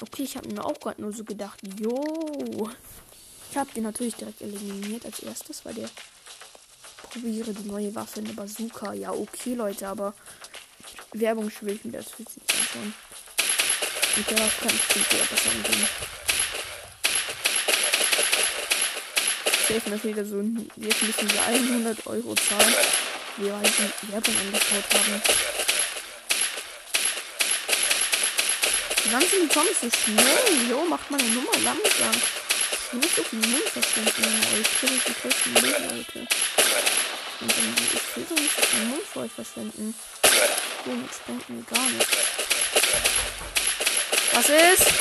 Okay, 0.01 0.23
ich 0.23 0.35
habe 0.35 0.49
mir 0.49 0.63
auch 0.63 0.77
gerade 0.79 1.01
nur 1.01 1.13
so 1.13 1.23
gedacht, 1.23 1.61
jo. 1.79 2.69
Ich 3.49 3.57
habe 3.57 3.71
den 3.73 3.83
natürlich 3.83 4.15
direkt 4.15 4.41
eliminiert 4.41 5.05
als 5.05 5.19
erstes, 5.19 5.63
weil 5.63 5.73
der 5.73 5.89
probiere 7.03 7.53
die 7.53 7.67
neue 7.67 7.95
Waffe 7.95 8.19
in 8.19 8.25
der 8.25 8.33
Bazooka. 8.33 8.91
Ja, 8.91 9.11
okay, 9.13 9.53
Leute, 9.53 9.87
aber 9.87 10.13
Werbung 11.13 11.49
schwillt 11.49 11.85
mir 11.85 11.93
das 11.93 12.11
fühlt 12.11 12.27
sich. 12.27 12.43
Mit 14.17 14.29
der 14.29 14.39
Waffe 14.39 14.67
kann 14.67 14.75
ich 14.75 14.81
viel 14.81 15.17
besser 15.17 15.55
umgehen. 15.55 15.89
Safe 19.67 19.89
natürlich 19.89 20.29
so, 20.29 20.41
jetzt 20.75 21.03
müssen 21.03 21.31
wir 21.31 21.43
100 21.43 22.05
Euro 22.07 22.35
zahlen 22.35 22.75
wir 23.37 23.55
halt 23.55 23.71
die 24.01 24.11
Werbung 24.11 24.35
angeschaut 24.37 24.83
haben. 24.93 25.21
Wann 29.11 29.21
sind 29.21 29.53
die 29.53 29.89
so 29.89 29.97
schnell? 30.03 30.69
Jo, 30.69 30.85
macht 30.85 31.11
meine 31.11 31.23
Nummer 31.23 31.51
langsam. 31.63 32.21
Nicht 32.93 33.15
so 33.15 33.23
viel 33.23 33.39
Müll 33.39 33.61
verschwenden, 33.61 34.41
aber 34.47 34.59
ich 34.59 34.79
kriege 34.79 35.01
die 35.07 35.21
größten 35.21 35.53
Müll, 35.53 35.71
Leute. 35.71 36.27
Und 37.41 37.51
dann, 37.51 37.75
ich 37.93 38.15
will 38.15 38.25
doch 38.29 38.41
nicht 38.41 38.55
so 38.55 38.61
viel 38.61 38.85
Müll 38.85 39.01
für 39.11 39.19
euch 39.19 39.31
verschwenden. 39.31 39.95
So, 40.85 40.91
jetzt 40.91 41.15
sprengt 41.15 41.49
mir 41.49 41.63
gar 41.63 41.89
nicht. 41.89 42.07
Was 44.33 44.49
ist? 44.49 44.91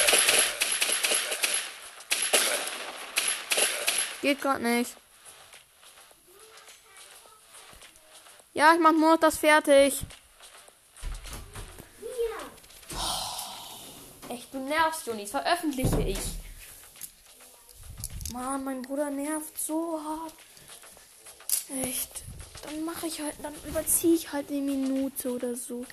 Geht 4.23 4.41
gerade 4.41 4.63
nicht. 4.63 5.04
Ja, 8.55 8.73
ich 8.73 8.81
mach 8.81 8.93
nur 8.93 9.13
noch 9.13 9.21
das 9.21 9.37
fertig. 9.37 10.01
Echt, 14.29 14.55
du 14.55 14.59
nervst, 14.59 15.07
Jonis. 15.07 15.31
Veröffentliche 15.31 16.01
ich. 16.01 16.19
Mann, 18.33 18.65
mein 18.65 18.83
Bruder 18.83 19.11
nervt 19.11 19.59
so 19.59 20.01
hart. 20.03 20.35
Echt. 21.85 22.23
Dann 22.63 22.85
mache 22.85 23.09
ich 23.09 23.21
halt, 23.21 23.35
dann 23.43 23.55
überziehe 23.69 24.15
ich 24.15 24.33
halt 24.33 24.49
eine 24.49 24.61
Minute 24.61 25.33
oder 25.33 25.57
so. 25.57 25.85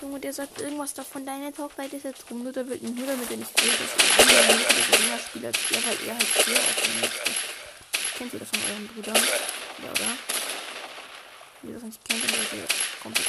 Junge, 0.00 0.20
der 0.20 0.32
sagt 0.32 0.60
irgendwas 0.60 0.94
davon, 0.94 1.26
deine 1.26 1.52
Talkzeit 1.52 1.92
ist 1.92 2.04
jetzt 2.04 2.30
rum, 2.30 2.44
nur 2.44 2.52
da 2.52 2.66
wird 2.66 2.80
nur 2.82 3.06
damit 3.06 3.30
er 3.30 3.36
nicht 3.36 3.62
will, 3.62 3.70
dass 3.70 4.28
er 4.28 4.44
eine 4.44 4.54
Minute 4.54 5.02
länger 5.02 5.18
spielt 5.18 5.44
als 5.46 5.58
er, 5.70 5.84
weil 5.84 6.08
er 6.08 6.14
halt 6.14 6.24
früher 6.24 6.58
aufnehmen 6.58 7.00
möchte. 7.00 7.30
Kennt 8.16 8.32
ihr 8.32 8.38
das 8.38 8.48
von 8.48 8.60
eurem 8.70 8.88
Bruder? 8.88 9.14
Ja, 9.14 9.90
oder? 9.90 10.27
Ihr 11.62 11.74
das 11.74 11.82
nicht 11.82 12.04
kennt, 12.04 12.22
dann 12.22 12.30
seid 12.30 12.52
ihr 12.52 12.68
komplett 13.02 13.26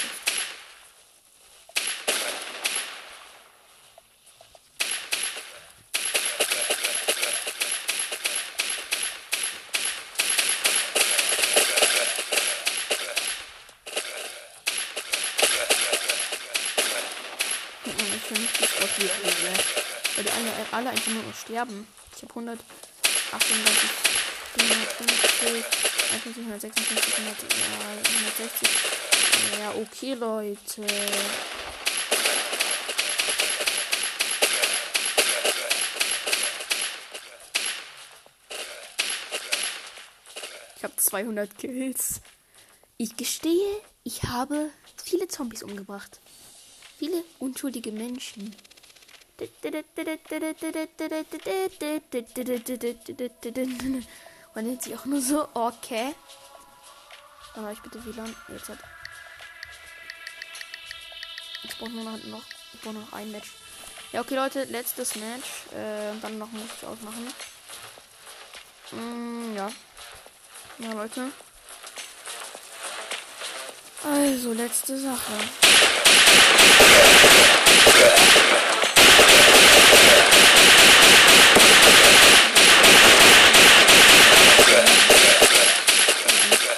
Weil 20.15 20.23
die 20.23 20.32
alle, 20.32 20.51
alle 20.71 20.89
einfach 20.89 21.11
nur 21.11 21.23
sterben. 21.34 21.88
Ich 22.15 22.23
habe 22.23 22.34
138, 22.34 24.18
150, 24.58 25.66
156, 26.26 27.14
160. 27.18 28.70
Ja, 29.60 29.72
okay, 29.76 30.14
Leute. 30.16 30.86
Ich 40.78 40.84
habe 40.84 40.95
200 40.95 41.58
Kills. 41.58 42.22
Ich 42.97 43.16
gestehe, 43.18 43.82
ich 44.04 44.24
habe 44.24 44.70
viele 45.04 45.28
Zombies 45.28 45.64
umgebracht. 45.64 46.20
Viele 46.97 47.24
unschuldige 47.39 47.91
Menschen. 47.91 48.56
Man 54.56 54.66
nennt 54.66 54.84
sich 54.84 54.95
auch 54.95 55.06
nur 55.06 55.22
so, 55.22 55.47
okay. 55.54 56.16
Dann 57.56 57.64
habe 57.64 57.74
ich 57.74 57.82
bitte 57.82 58.04
WLAN. 58.06 58.36
Jetzt 58.47 58.70
hat. 58.70 58.80
Ich 61.64 61.78
brauche 61.78 61.91
nur 61.91 62.04
noch, 62.04 62.24
noch, 62.26 62.43
ich 62.74 62.82
brauche 62.82 62.95
noch 62.95 63.14
ein 63.14 63.32
Match. 63.32 63.52
Ja, 64.12 64.22
okay, 64.22 64.36
Leute, 64.36 64.64
letztes 64.66 65.16
Match. 65.16 65.68
Äh, 65.72 66.20
dann 66.22 66.38
noch 66.39 66.52
muss 66.52 66.64
ich 66.82 66.88
ausmachen. 66.88 67.28
Mm, 68.91 69.56
ja. 69.56 69.72
Ja, 70.80 70.93
Leute. 70.93 71.32
Also, 74.04 74.54
letzte 74.54 74.97
Sache. 74.97 75.34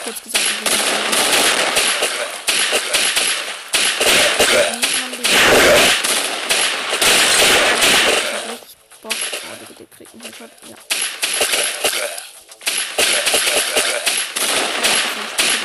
Kurz 0.04 0.24
gesagt, 0.24 0.46
Bock. 9.02 9.14
Oh, 9.82 9.84
bitte 9.84 9.96
kriegt 9.96 10.14
einen 10.14 10.22
Headshot. 10.24 10.52
Ja. 10.68 10.76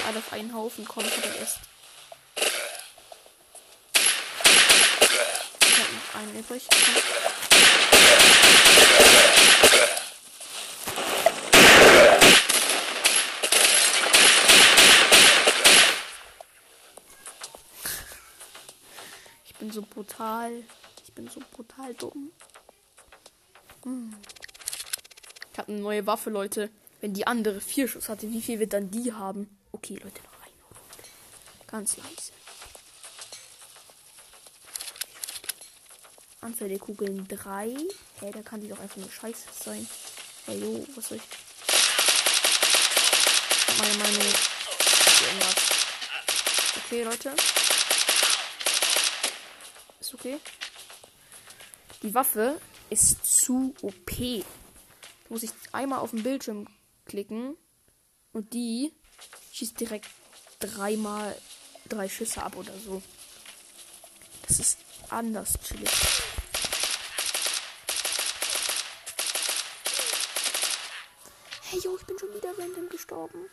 Alle 0.07 0.19
auf 0.19 0.33
einen 0.33 0.55
Haufen 0.55 0.85
kommt 0.87 1.07
und 1.07 1.25
ist. 1.25 1.59
Ich 5.61 5.79
hab 5.79 5.93
noch 5.93 6.14
einen 6.21 6.39
übrig. 6.39 6.67
Ich 19.45 19.55
bin 19.57 19.71
so 19.73 19.83
brutal. 19.83 20.64
Ich 21.05 21.12
bin 21.12 21.29
so 21.29 21.41
brutal 21.53 21.93
dumm. 21.95 22.33
Ich 23.87 25.59
habe 25.59 25.70
eine 25.72 25.80
neue 25.80 26.07
Waffe, 26.07 26.30
Leute. 26.30 26.70
Wenn 27.01 27.14
die 27.14 27.28
andere 27.28 27.61
vier 27.61 27.87
Schuss 27.87 28.09
hatte, 28.09 28.28
wie 28.32 28.43
viel 28.43 28.59
wird 28.59 28.72
dann 28.72 28.91
die 28.91 29.12
haben? 29.12 29.49
Okay, 29.70 29.95
Leute, 29.95 30.22
noch 30.24 30.32
eine 30.41 30.51
Runde. 30.70 31.05
Ganz 31.68 31.97
leise. 31.97 32.32
Anzahl 36.41 36.68
der 36.68 36.80
Kugeln 36.80 37.28
3. 37.28 37.76
Hey, 38.20 38.30
da 38.32 38.43
kann 38.43 38.61
die 38.61 38.68
doch 38.68 38.80
einfach 38.80 38.97
nur 38.97 39.11
scheiße 39.11 39.49
sein. 39.64 39.89
Hey, 40.47 40.59
yo, 40.59 40.84
was 40.97 41.09
soll 41.09 41.18
ich? 41.18 41.22
Meine 43.78 43.99
Meinung. 43.99 44.34
Irgendwas. 45.22 45.55
Okay, 46.84 47.03
Leute. 47.05 47.34
Ist 50.01 50.14
okay. 50.14 50.41
Die 52.03 52.14
Waffe 52.14 52.61
ist 52.91 53.24
zu 53.24 53.74
OP. 53.82 54.11
Da 54.16 54.45
muss 55.28 55.43
ich 55.43 55.51
einmal 55.72 55.99
auf 55.99 56.11
den 56.11 56.22
Bildschirm 56.22 56.66
klicken 57.05 57.57
und 58.32 58.53
die 58.53 58.93
schießt 59.53 59.78
direkt 59.80 60.09
dreimal 60.59 61.37
drei 61.89 62.09
Schüsse 62.09 62.43
ab 62.43 62.57
oder 62.57 62.72
so. 62.78 63.03
Das 64.47 64.61
ist 64.61 64.78
anders 65.11 65.55
chillig. 65.64 65.91
Hey, 71.70 71.80
yo, 71.82 71.97
ich 71.97 72.07
bin 72.07 72.18
schon 72.18 72.32
wieder 72.34 72.57
random 72.57 72.89
gestorben. 72.89 73.47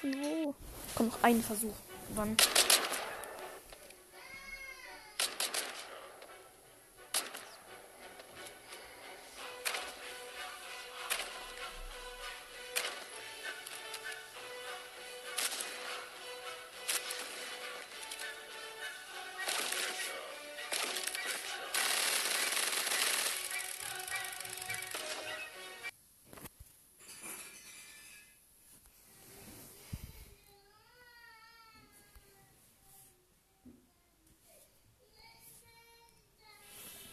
Von 0.00 0.14
wo? 0.14 0.54
Komm, 0.94 1.08
noch 1.08 1.22
einen 1.22 1.42
Versuch. 1.42 1.74
Wann? 2.14 2.36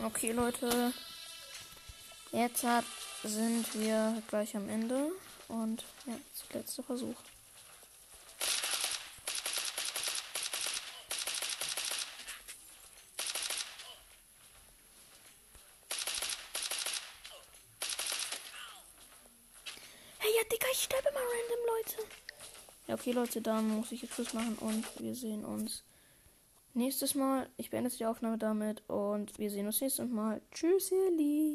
Okay, 0.07 0.31
Leute. 0.31 0.93
Jetzt 2.31 2.63
hat, 2.63 2.85
sind 3.25 3.65
wir 3.73 4.23
gleich 4.29 4.55
am 4.55 4.69
Ende. 4.69 5.11
Und 5.49 5.83
ja, 6.05 6.13
das 6.31 6.53
letzte 6.53 6.81
Versuch. 6.81 7.15
Hey, 20.19 20.29
ja, 20.37 20.43
Digga, 20.49 20.67
ich 20.71 20.83
sterbe 20.83 21.11
mal 21.11 21.19
random, 21.19 21.65
Leute. 21.67 22.09
Ja, 22.87 22.95
okay, 22.95 23.11
Leute, 23.11 23.41
dann 23.41 23.67
muss 23.67 23.91
ich 23.91 24.03
jetzt 24.03 24.13
Schluss 24.13 24.33
machen 24.33 24.57
und 24.59 24.85
wir 24.99 25.13
sehen 25.13 25.43
uns 25.43 25.83
nächstes 26.77 27.15
Mal. 27.15 27.49
Ich 27.57 27.69
beende 27.69 27.89
die 27.89 28.05
Aufnahme 28.05 28.37
damit 28.37 28.83
und 28.87 29.37
wir 29.37 29.49
sehen 29.49 29.65
uns 29.65 29.81
nächstes 29.81 30.09
Mal. 30.09 30.41
Tschüss, 30.51 30.91
ihr 30.91 31.11
Lieben. 31.17 31.47